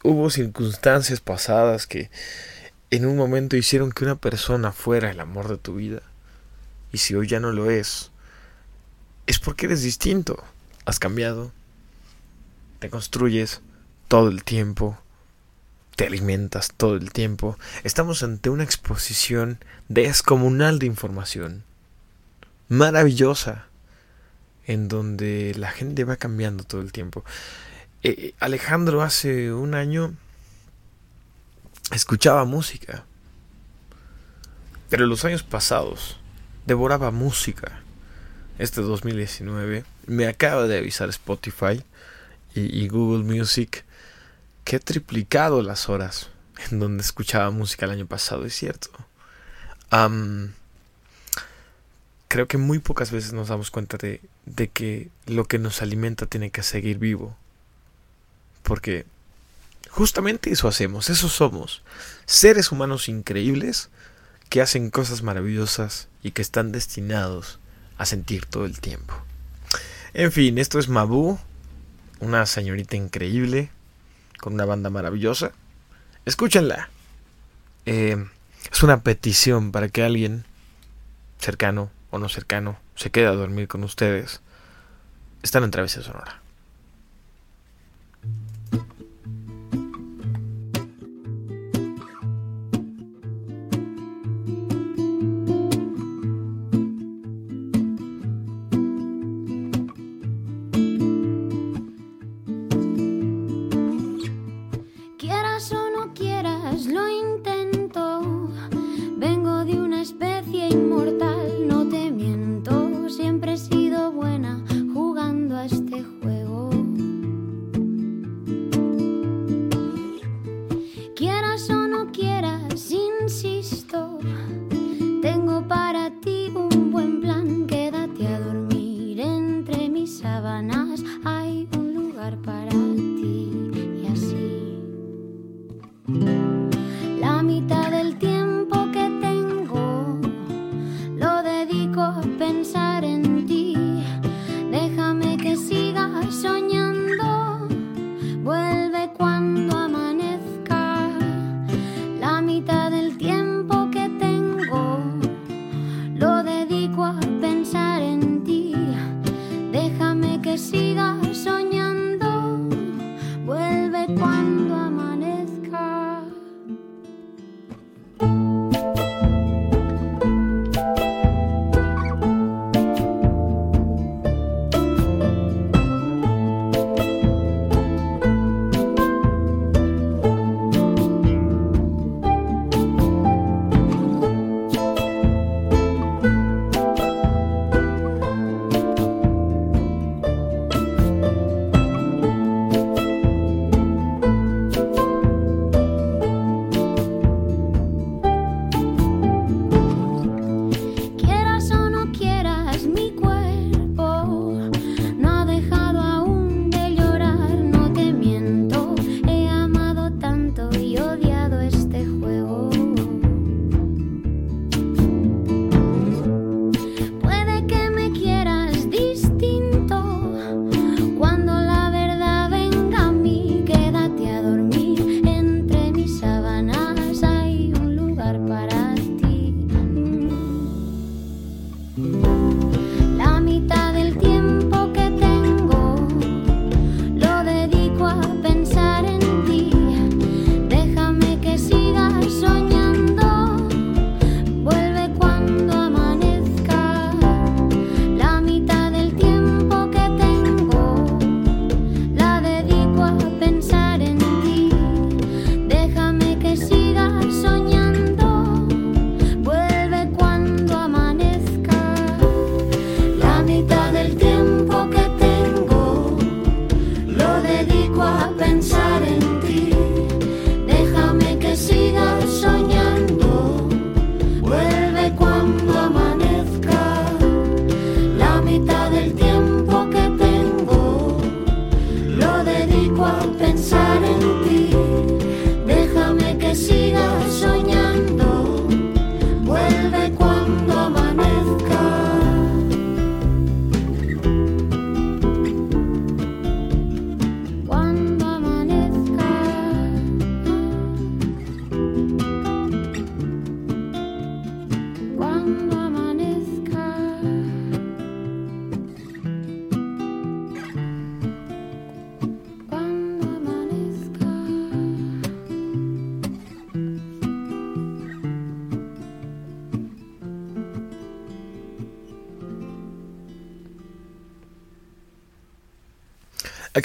hubo 0.03 0.31
circunstancias 0.31 1.21
pasadas 1.21 1.87
que 1.87 2.11
en 2.91 3.07
un 3.07 3.17
momento 3.17 3.57
hicieron 3.57 3.93
que 3.93 4.05
una 4.05 4.17
persona 4.17 4.73
fuera 4.73 5.11
el 5.11 5.21
amor 5.21 5.49
de 5.49 5.59
tu 5.59 5.75
vida. 5.75 6.03
Y 6.93 6.99
si 6.99 7.15
hoy 7.15 7.27
ya 7.27 7.41
no 7.41 7.53
lo 7.53 7.71
es, 7.71 8.11
es 9.27 9.39
porque 9.39 9.67
eres 9.67 9.83
distinto. 9.83 10.43
Has 10.85 10.99
cambiado, 10.99 11.53
te 12.79 12.91
construyes 12.91 13.61
todo 14.09 14.29
el 14.29 14.45
tiempo, 14.45 14.99
te 15.97 16.07
alimentas 16.07 16.73
todo 16.77 16.95
el 16.95 17.13
tiempo. 17.13 17.59
Estamos 17.83 18.23
ante 18.23 18.51
una 18.51 18.65
exposición 18.65 19.59
descomunal 19.89 20.79
de 20.79 20.87
información, 20.87 21.65
maravillosa, 22.69 23.67
en 24.67 24.89
donde 24.89 25.55
la 25.57 25.71
gente 25.71 26.05
va 26.05 26.17
cambiando 26.17 26.65
todo 26.65 26.83
el 26.83 26.93
tiempo. 26.93 27.25
Eh, 28.03 28.35
Alejandro 28.41 29.03
hace 29.03 29.53
un 29.53 29.75
año 29.75 30.15
escuchaba 31.93 32.45
música, 32.45 33.05
pero 34.91 35.07
los 35.07 35.25
años 35.25 35.43
pasados 35.43 36.19
devoraba 36.67 37.11
música. 37.11 37.81
Este 38.59 38.81
2019 38.81 39.85
me 40.07 40.27
acaba 40.27 40.67
de 40.67 40.79
avisar 40.79 41.09
Spotify 41.09 41.83
y, 42.55 42.89
Google 42.89 43.25
Music 43.25 43.85
que 44.67 44.77
he 44.77 44.81
triplicado 44.81 45.63
las 45.63 45.89
horas 45.89 46.29
en 46.71 46.81
donde 46.81 47.03
escuchaba 47.03 47.51
música 47.53 47.87
el 47.87 47.93
año 47.93 48.07
pasado, 48.07 48.45
es 48.45 48.55
cierto. 48.55 48.91
creo 52.27 52.49
que 52.49 52.59
muy 52.59 52.81
pocas 52.81 53.13
veces 53.13 53.33
nos 53.33 53.49
damos 53.49 53.71
cuenta 53.71 53.97
de, 53.97 54.21
de 54.45 54.69
que 54.69 55.09
lo 55.27 55.45
que 55.45 55.61
nos 55.61 55.83
alimenta 55.83 56.27
tiene 56.27 56.51
que 56.51 56.65
seguir 56.65 56.99
vivo. 56.99 57.37
Porque 58.65 59.07
justamente 59.89 60.51
eso 60.51 60.67
hacemos, 60.67 61.11
eso 61.11 61.29
somos. 61.29 61.85
Seres 62.27 62.73
humanos 62.73 63.09
increíbles 63.09 63.89
que 64.49 64.61
hacen 64.61 64.91
cosas 64.91 65.23
maravillosas 65.23 66.09
y 66.25 66.33
que 66.33 66.43
están 66.43 66.73
destinados 66.73 67.61
a 67.99 68.05
sentir 68.05 68.47
todo 68.47 68.65
el 68.65 68.81
tiempo. 68.81 69.15
En 70.13 70.33
fin, 70.33 70.59
esto 70.59 70.81
es 70.81 70.89
Mabu 70.89 71.39
una 72.21 72.47
señorita 72.47 72.97
increíble, 72.97 73.71
con 74.41 74.55
una 74.55 74.65
banda 74.65 74.91
maravillosa. 74.91 75.53
Escúchenla. 76.25 76.89
Eh, 77.87 78.25
es 78.71 78.83
una 78.83 79.03
petición 79.03 79.73
para 79.73 79.89
que 79.89 80.03
alguien, 80.03 80.45
cercano 81.39 81.91
o 82.11 82.19
no 82.19 82.29
cercano, 82.29 82.79
se 82.95 83.11
quede 83.11 83.27
a 83.27 83.33
dormir 83.33 83.69
con 83.69 83.85
ustedes. 83.85 84.41
Están 85.43 85.65
en 85.65 85.71
Travesía 85.71 86.03
Sonora. 86.03 86.41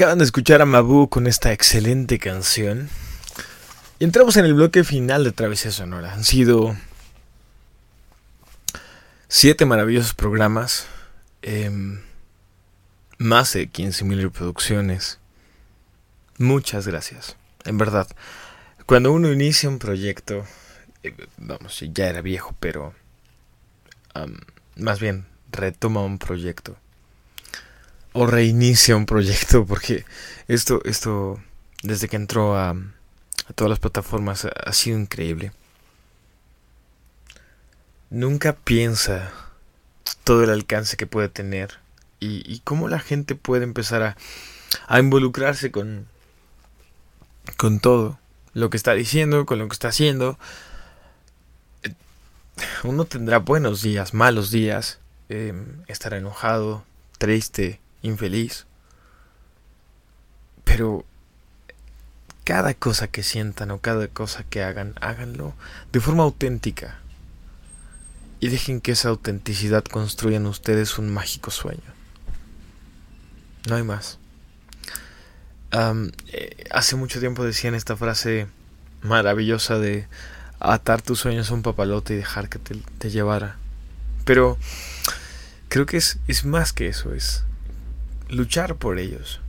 Acaban 0.02 0.18
de 0.18 0.26
escuchar 0.26 0.64
a 0.64 0.66
Mabu 0.66 1.10
con 1.10 1.28
esta 1.28 1.54
excelente 1.54 2.18
canción. 2.18 2.90
Y 4.00 4.04
entramos 4.04 4.36
en 4.36 4.46
el 4.46 4.56
bloque 4.56 4.84
final 4.84 5.24
de 5.24 5.32
Travesía 5.32 5.70
Sonora. 5.70 6.12
Han 6.16 6.24
sido 6.24 6.76
siete 9.28 9.68
maravillosos 9.68 10.16
programas, 10.16 10.88
em, 11.44 12.02
más 13.20 13.54
de 13.54 13.70
15.000 13.70 14.24
reproducciones. 14.24 15.20
Muchas 16.40 16.88
gracias, 16.88 17.36
en 17.66 17.78
verdad. 17.78 18.08
Cuando 18.88 19.12
uno 19.12 19.32
inicia 19.32 19.70
un 19.70 19.78
proyecto, 19.78 20.48
eh, 21.04 21.14
vamos, 21.38 21.80
ya 21.94 22.08
era 22.08 22.22
viejo, 22.22 22.56
pero 22.60 22.96
más 24.78 25.00
bien 25.00 25.28
retoma 25.52 26.02
un 26.02 26.18
proyecto 26.18 26.76
o 28.14 28.26
reinicia 28.26 28.96
un 28.96 29.06
proyecto 29.06 29.66
porque 29.68 30.06
esto 30.48 30.82
esto 30.86 31.40
desde 31.84 32.08
que 32.08 32.16
entró 32.16 32.58
a, 32.58 32.76
todas 33.56 33.70
las 33.70 33.80
plataformas 33.80 34.46
ha, 34.46 34.74
sido 34.74 35.00
increíble. 35.00 35.52
Nunca 38.10 38.54
piensa 38.56 39.32
todo 40.24 40.44
el 40.44 40.52
alcance 40.52 40.96
que 40.96 41.08
puede 41.08 41.30
tener 41.30 41.80
y, 42.20 42.60
cómo 42.60 42.88
la 42.88 43.00
gente 43.00 43.34
puede 43.34 43.64
empezar 43.64 44.16
a, 44.88 45.00
involucrarse 45.00 45.72
con 45.72 46.08
con 47.58 47.80
todo 47.80 48.20
lo 48.54 48.70
que 48.70 48.78
está 48.78 48.94
diciendo 48.94 49.46
con 49.46 49.60
lo 49.60 49.68
que 49.68 49.74
está 49.74 49.88
haciendo. 49.90 50.38
Uno 52.84 53.06
tendrá 53.06 53.40
buenos 53.40 53.82
días 53.82 54.14
malos 54.14 54.52
días 54.52 55.00
eh, 55.30 55.54
estará 55.88 56.18
enojado 56.18 56.84
triste 57.18 57.80
infeliz. 58.02 58.66
Pero 60.64 61.06
cada 62.44 62.74
cosa 62.74 63.08
que 63.08 63.24
sientan 63.24 63.72
o 63.72 63.80
cada 63.80 64.08
cosa 64.08 64.44
que 64.44 64.64
hagan, 64.64 64.94
háganlo 65.02 65.54
de 65.92 66.00
forma 66.00 66.24
auténtica. 66.24 67.00
Y 68.40 68.50
dejen 68.50 68.82
que 68.82 68.94
esa 68.94 69.10
autenticidad 69.10 69.84
construya 69.84 70.38
en 70.38 70.48
ustedes 70.48 70.98
un 70.98 71.10
mágico 71.14 71.52
sueño. 71.52 71.80
No 73.68 73.76
hay 73.76 73.84
más. 73.84 74.18
Eh, 75.72 76.66
hace 76.72 76.96
mucho 76.96 77.20
tiempo 77.20 77.44
decían 77.44 77.76
esta 77.76 77.96
frase 77.96 78.48
maravillosa 79.02 79.78
de 79.80 80.08
atar 80.60 81.02
tus 81.02 81.20
sueños 81.20 81.50
a 81.50 81.54
un 81.54 81.62
papalote 81.62 82.14
y 82.14 82.18
dejar 82.18 82.50
que 82.50 82.60
te, 82.60 82.76
te 82.98 83.10
llevara. 83.10 83.58
Pero 84.26 84.58
creo 85.70 85.86
que 85.86 85.98
es, 85.98 86.20
es 86.28 86.46
más 86.46 86.74
que 86.74 86.88
eso, 86.88 87.14
es, 87.14 87.44
luchar 88.32 88.76
por 88.76 89.00
ellos, 89.00 89.40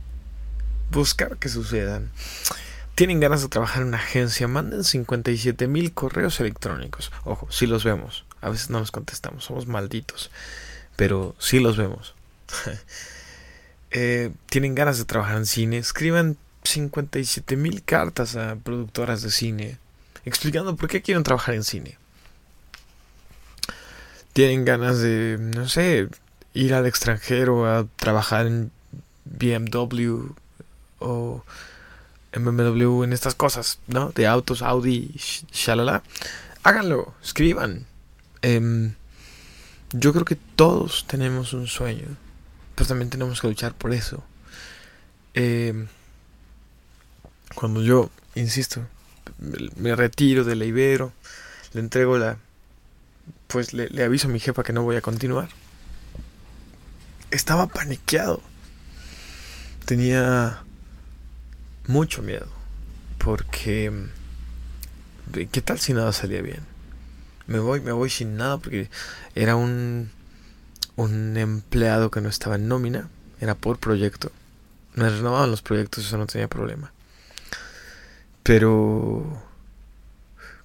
buscar 0.91 1.37
que 1.37 1.49
sucedan. 1.49 2.11
Tienen 2.95 3.19
ganas 3.19 3.41
de 3.41 3.47
trabajar 3.47 3.81
en 3.81 3.87
una 3.87 3.97
agencia, 3.97 4.47
manden 4.47 4.83
57 4.83 5.67
mil 5.67 5.93
correos 5.93 6.39
electrónicos. 6.39 7.11
Ojo, 7.23 7.47
si 7.49 7.65
los 7.65 7.83
vemos. 7.83 8.25
A 8.41 8.49
veces 8.49 8.69
no 8.69 8.79
los 8.79 8.91
contestamos, 8.91 9.45
somos 9.45 9.65
malditos. 9.65 10.29
Pero 10.95 11.35
sí 11.39 11.59
los 11.59 11.77
vemos. 11.77 12.13
Eh, 13.95 14.31
tienen 14.47 14.73
ganas 14.73 14.97
de 14.97 15.05
trabajar 15.05 15.37
en 15.37 15.45
cine, 15.45 15.77
escriban 15.77 16.35
57 16.63 17.55
mil 17.55 17.83
cartas 17.83 18.35
a 18.35 18.55
productoras 18.55 19.21
de 19.21 19.29
cine 19.29 19.77
explicando 20.25 20.75
por 20.75 20.89
qué 20.89 21.01
quieren 21.01 21.23
trabajar 21.23 21.55
en 21.55 21.63
cine. 21.63 21.97
Tienen 24.33 24.65
ganas 24.65 24.99
de, 24.99 25.37
no 25.39 25.69
sé, 25.69 26.07
ir 26.53 26.73
al 26.73 26.85
extranjero 26.85 27.67
a 27.67 27.85
trabajar 27.95 28.47
en 28.47 28.71
BMW 29.25 30.31
o 30.99 31.43
BMW 32.31 33.03
en 33.03 33.13
estas 33.13 33.35
cosas, 33.35 33.79
¿no? 33.87 34.11
De 34.11 34.27
autos, 34.27 34.61
Audi, 34.61 35.11
shalala. 35.51 36.03
Háganlo, 36.63 37.13
escriban. 37.23 37.85
Em, 38.41 38.93
yo 39.91 40.13
creo 40.13 40.25
que 40.25 40.35
todos 40.35 41.05
tenemos 41.07 41.53
un 41.53 41.67
sueño, 41.67 42.07
pero 42.75 42.87
también 42.87 43.09
tenemos 43.09 43.41
que 43.41 43.47
luchar 43.47 43.73
por 43.73 43.93
eso. 43.93 44.23
Em, 45.33 45.87
cuando 47.55 47.81
yo, 47.81 48.09
insisto, 48.35 48.81
me 49.75 49.95
retiro 49.95 50.43
del 50.43 50.63
Ibero, 50.63 51.11
le 51.73 51.81
entrego 51.81 52.17
la... 52.17 52.37
Pues 53.47 53.73
le 53.73 54.03
aviso 54.03 54.27
a 54.27 54.31
mi 54.31 54.39
jefa 54.39 54.63
que 54.63 54.73
no 54.73 54.81
voy 54.81 54.95
a 54.95 55.01
continuar 55.01 55.47
estaba 57.33 57.67
paniqueado. 57.67 58.41
Tenía 59.85 60.63
mucho 61.87 62.21
miedo. 62.21 62.47
Porque... 63.17 63.91
¿Qué 65.51 65.61
tal 65.61 65.79
si 65.79 65.93
nada 65.93 66.13
salía 66.13 66.41
bien? 66.41 66.61
Me 67.47 67.59
voy, 67.59 67.81
me 67.81 67.91
voy 67.91 68.09
sin 68.09 68.37
nada 68.37 68.57
porque 68.57 68.89
era 69.35 69.55
un, 69.55 70.11
un 70.95 71.37
empleado 71.37 72.11
que 72.11 72.21
no 72.21 72.29
estaba 72.29 72.55
en 72.55 72.67
nómina. 72.67 73.09
Era 73.41 73.55
por 73.55 73.79
proyecto. 73.79 74.31
Me 74.93 75.09
renovaban 75.09 75.51
los 75.51 75.61
proyectos, 75.61 76.05
eso 76.05 76.17
no 76.17 76.27
tenía 76.27 76.47
problema. 76.47 76.91
Pero... 78.43 79.41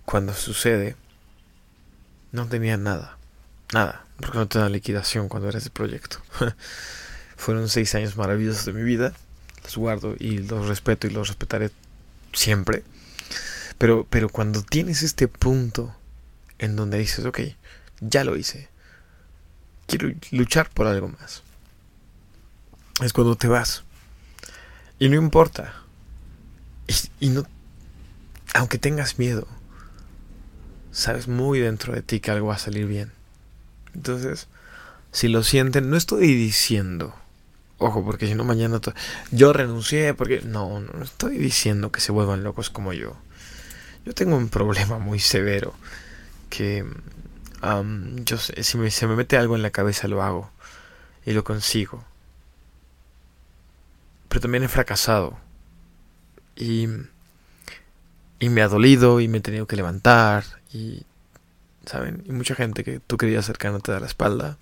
Cuando 0.04 0.34
sucede... 0.34 0.96
No 2.30 2.46
tenía 2.46 2.76
nada. 2.76 3.16
Nada 3.72 4.07
porque 4.20 4.38
no 4.38 4.48
te 4.48 4.58
dan 4.58 4.72
liquidación 4.72 5.28
cuando 5.28 5.48
eres 5.48 5.64
de 5.64 5.70
proyecto. 5.70 6.18
Fueron 7.36 7.68
seis 7.68 7.94
años 7.94 8.16
maravillosos 8.16 8.64
de 8.64 8.72
mi 8.72 8.82
vida, 8.82 9.12
los 9.64 9.76
guardo 9.76 10.14
y 10.18 10.38
los 10.38 10.66
respeto 10.66 11.06
y 11.06 11.10
los 11.10 11.28
respetaré 11.28 11.70
siempre. 12.32 12.82
Pero, 13.78 14.06
pero 14.10 14.28
cuando 14.28 14.62
tienes 14.62 15.02
este 15.02 15.28
punto 15.28 15.94
en 16.58 16.74
donde 16.74 16.98
dices, 16.98 17.24
ok, 17.24 17.40
ya 18.00 18.24
lo 18.24 18.36
hice, 18.36 18.68
quiero 19.86 20.12
luchar 20.32 20.68
por 20.70 20.88
algo 20.88 21.08
más, 21.08 21.42
es 23.00 23.12
cuando 23.12 23.36
te 23.36 23.46
vas. 23.46 23.84
Y 24.98 25.08
no 25.08 25.16
importa. 25.16 25.74
Y, 26.88 27.26
y 27.26 27.28
no, 27.28 27.46
aunque 28.54 28.78
tengas 28.78 29.20
miedo, 29.20 29.46
sabes 30.90 31.28
muy 31.28 31.60
dentro 31.60 31.92
de 31.92 32.02
ti 32.02 32.18
que 32.18 32.32
algo 32.32 32.48
va 32.48 32.56
a 32.56 32.58
salir 32.58 32.86
bien. 32.86 33.12
Entonces, 33.98 34.46
Si 35.10 35.26
lo 35.26 35.42
sienten, 35.42 35.90
no 35.90 35.96
estoy 35.96 36.34
diciendo. 36.34 37.14
Ojo, 37.78 38.04
porque 38.04 38.26
si 38.26 38.34
no 38.34 38.44
mañana 38.44 38.80
yo 39.32 39.52
renuncié 39.52 40.14
porque 40.14 40.42
no, 40.42 40.80
no 40.80 41.02
estoy 41.02 41.38
diciendo 41.38 41.90
que 41.90 42.00
se 42.00 42.12
vuelvan 42.12 42.44
locos 42.44 42.70
como 42.70 42.92
yo. 42.92 43.16
Yo 44.04 44.14
tengo 44.14 44.36
un 44.36 44.48
problema 44.48 44.98
muy 44.98 45.18
severo 45.18 45.74
que 46.50 46.84
yo 48.24 48.38
sé, 48.38 48.62
si 48.62 48.90
se 48.90 49.06
me 49.08 49.16
mete 49.16 49.36
algo 49.36 49.56
en 49.56 49.62
la 49.62 49.70
cabeza 49.70 50.06
lo 50.06 50.22
hago 50.22 50.50
y 51.26 51.32
lo 51.32 51.42
consigo. 51.42 52.04
Pero 54.28 54.40
también 54.42 54.62
he 54.62 54.68
fracasado 54.68 55.38
y 56.54 56.86
y 58.38 58.48
me 58.50 58.62
ha 58.62 58.68
dolido 58.68 59.20
y 59.20 59.26
me 59.26 59.38
he 59.38 59.40
tenido 59.40 59.66
que 59.66 59.76
levantar 59.76 60.44
y 60.72 61.02
saben 61.88 62.22
y 62.26 62.32
mucha 62.32 62.54
gente 62.54 62.84
que 62.84 63.00
tú 63.00 63.16
querías 63.16 63.44
acercándote 63.44 63.92
a 63.92 64.00
la 64.00 64.06
espalda. 64.06 64.58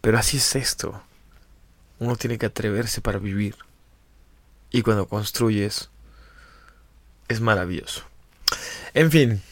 Pero 0.00 0.18
así 0.18 0.38
es 0.38 0.56
esto. 0.56 1.02
Uno 1.98 2.16
tiene 2.16 2.38
que 2.38 2.46
atreverse 2.46 3.00
para 3.00 3.18
vivir. 3.18 3.56
Y 4.70 4.82
cuando 4.82 5.08
construyes, 5.08 5.90
es 7.28 7.40
maravilloso. 7.40 8.04
En 8.94 9.10
fin, 9.10 9.42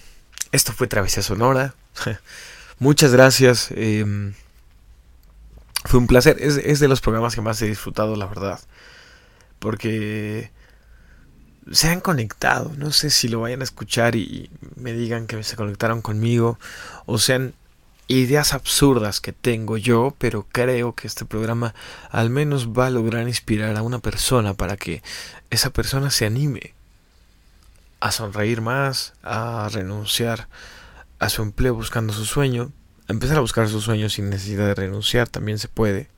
esto 0.53 0.73
fue 0.73 0.87
Travesía 0.87 1.23
Sonora. 1.23 1.75
Muchas 2.79 3.13
gracias. 3.13 3.71
Em, 3.73 4.35
fue 5.85 6.01
un 6.01 6.07
placer. 6.07 6.37
Es, 6.41 6.57
es, 6.57 6.81
de 6.81 6.89
los 6.89 7.01
programas 7.01 7.35
que 7.35 7.41
más 7.41 7.61
he 7.63 7.67
disfrutado, 7.67 8.17
la 8.17 8.27
verdad. 8.27 8.61
Porque 9.59 10.51
se 11.71 11.89
han 11.89 12.01
conectado. 12.01 12.73
No 12.77 12.93
sé 12.93 13.11
si 13.11 13.29
lo 13.29 13.41
vayan 13.41 13.61
a 13.61 13.65
escuchar 13.65 14.17
y 14.17 14.51
me 14.77 14.93
digan 14.93 15.27
que 15.27 15.43
se 15.43 15.57
conectaron 15.57 16.03
conmigo. 16.03 16.59
O 17.07 17.19
sean 17.19 17.55
ideas 18.09 18.55
absurdas 18.55 19.21
que 19.21 19.33
tengo 19.33 19.77
yo, 19.77 20.15
pero 20.19 20.47
creo 20.51 20.95
que 20.95 21.07
este 21.07 21.25
programa 21.25 21.75
al 22.11 22.31
menos 22.31 22.69
va 22.69 22.87
a 22.87 22.91
lograr 22.91 23.27
inspirar 23.27 23.77
a 23.77 23.83
una 23.83 23.99
persona 23.99 24.55
para 24.55 24.77
que 24.77 25.03
esa 25.51 25.71
persona 25.71 26.11
se 26.11 26.27
anime 26.27 26.75
a 28.01 28.13
sonreír 28.13 28.61
más, 28.61 29.15
a 29.23 29.69
renunciar 29.73 30.49
a 31.19 31.29
su 31.29 31.43
empleo 31.43 31.75
buscando 31.75 32.13
su 32.13 32.25
sueño, 32.27 32.71
a 33.09 33.13
empezar 33.13 33.39
a 33.39 33.41
buscar 33.41 33.69
su 33.69 33.81
sueño 33.81 34.09
sin 34.09 34.31
necesidad 34.31 34.67
de 34.67 34.75
renunciar, 34.75 35.29
también 35.29 35.59
se 35.59 35.69
puede. 35.69 36.09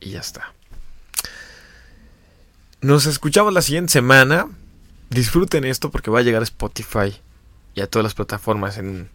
Y 0.00 0.10
ya 0.10 0.20
está. 0.20 0.52
Nos 2.84 3.06
escuchamos 3.06 3.54
la 3.54 3.62
siguiente 3.62 3.92
semana. 3.92 4.46
Disfruten 5.08 5.64
esto 5.64 5.90
porque 5.90 6.10
va 6.10 6.18
a 6.18 6.22
llegar 6.22 6.42
a 6.42 6.44
Spotify 6.44 7.18
y 7.74 7.80
a 7.80 7.86
todas 7.86 8.04
las 8.04 8.12
plataformas 8.12 8.76
en 8.76 9.08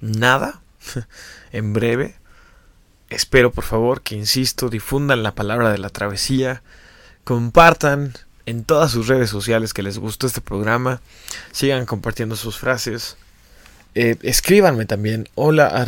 nada 0.00 0.60
en 1.52 1.72
breve. 1.72 2.16
Espero 3.10 3.52
por 3.52 3.62
favor 3.62 4.02
que, 4.02 4.16
insisto, 4.16 4.68
difundan 4.68 5.22
la 5.22 5.32
palabra 5.32 5.70
de 5.70 5.78
la 5.78 5.90
travesía, 5.90 6.64
compartan 7.22 8.14
en 8.46 8.64
todas 8.64 8.90
sus 8.90 9.06
redes 9.06 9.30
sociales 9.30 9.72
que 9.72 9.84
les 9.84 9.98
gustó 9.98 10.26
este 10.26 10.40
programa, 10.40 11.00
sigan 11.52 11.86
compartiendo 11.86 12.34
sus 12.34 12.58
frases, 12.58 13.16
eh, 13.94 14.16
escríbanme 14.22 14.86
también 14.86 15.28
hola 15.36 15.86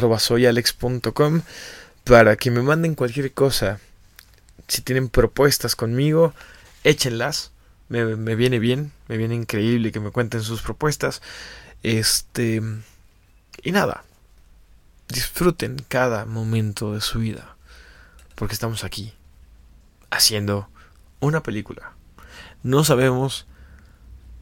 para 2.05 2.37
que 2.37 2.51
me 2.53 2.63
manden 2.63 2.95
cualquier 2.95 3.33
cosa. 3.33 3.81
Si 4.69 4.81
tienen 4.83 5.09
propuestas 5.09 5.75
conmigo, 5.75 6.33
échenlas. 6.87 7.53
Me, 7.89 8.17
me, 8.17 8.35
viene 8.35 8.59
bien, 8.59 8.93
me 9.09 9.17
viene 9.17 9.35
increíble 9.35 9.93
que 9.93 10.01
me 10.01 10.11
cuenten 10.11 10.43
sus 10.43 10.63
propuestas. 10.63 11.23
Este. 11.83 12.63
Y 13.63 13.73
nada, 13.73 14.05
disfruten 15.09 15.77
cada 15.89 16.25
momento 16.25 16.95
de 16.95 17.01
su 17.01 17.21
vida, 17.21 17.57
porque 18.35 18.55
estamos 18.55 18.85
aquí, 18.85 19.15
haciendo 20.11 20.69
una 21.21 21.43
película. 21.43 21.93
No 22.63 22.85
sabemos 22.85 23.47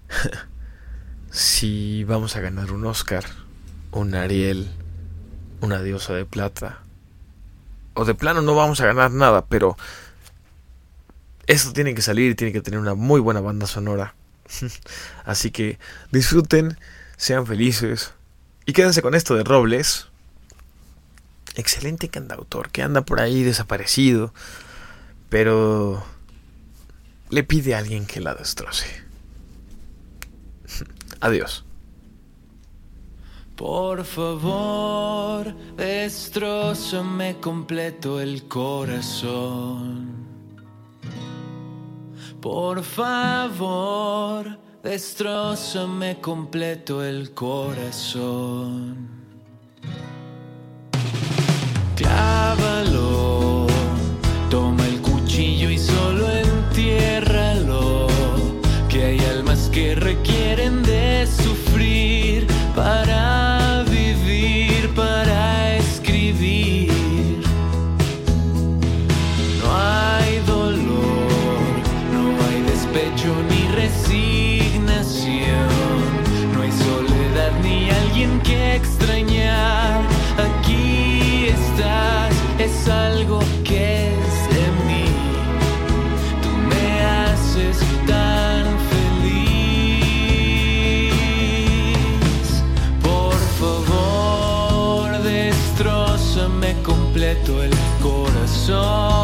si 1.30 2.04
vamos 2.04 2.36
a 2.36 2.40
ganar 2.40 2.72
un 2.72 2.84
Oscar, 2.86 3.24
un 3.92 4.14
Ariel, 4.14 4.70
una 5.60 5.82
diosa 5.82 6.14
de 6.14 6.24
plata, 6.24 6.80
o 7.94 8.04
de 8.04 8.14
plano 8.14 8.42
no 8.42 8.54
vamos 8.54 8.80
a 8.80 8.86
ganar 8.86 9.10
nada, 9.10 9.46
pero 9.46 9.76
esto 11.46 11.72
tiene 11.72 11.94
que 11.94 12.02
salir 12.02 12.32
y 12.32 12.34
tiene 12.34 12.52
que 12.52 12.60
tener 12.60 12.80
una 12.80 12.94
muy 12.94 13.20
buena 13.20 13.40
banda 13.40 13.66
sonora. 13.66 14.14
Así 15.24 15.50
que 15.50 15.78
disfruten, 16.10 16.78
sean 17.16 17.46
felices 17.46 18.12
y 18.66 18.72
quédense 18.72 19.02
con 19.02 19.14
esto 19.14 19.34
de 19.34 19.44
Robles 19.44 20.08
excelente 21.54 22.08
cantautor 22.08 22.70
que 22.70 22.82
anda 22.82 23.02
por 23.02 23.20
ahí 23.20 23.42
desaparecido, 23.42 24.32
pero 25.28 26.04
le 27.30 27.44
pide 27.44 27.74
a 27.74 27.78
alguien 27.78 28.06
que 28.06 28.20
la 28.20 28.34
destroce. 28.34 28.86
Adiós. 31.20 31.64
Por 33.56 34.04
favor, 34.04 35.54
destrozame 35.76 37.38
completo 37.40 38.20
el 38.20 38.48
corazón. 38.48 40.33
Por 42.44 42.82
favor, 42.82 44.58
destrozame 44.82 46.20
completo 46.20 47.02
el 47.02 47.32
corazón. 47.32 49.08
Corazón 98.66 99.23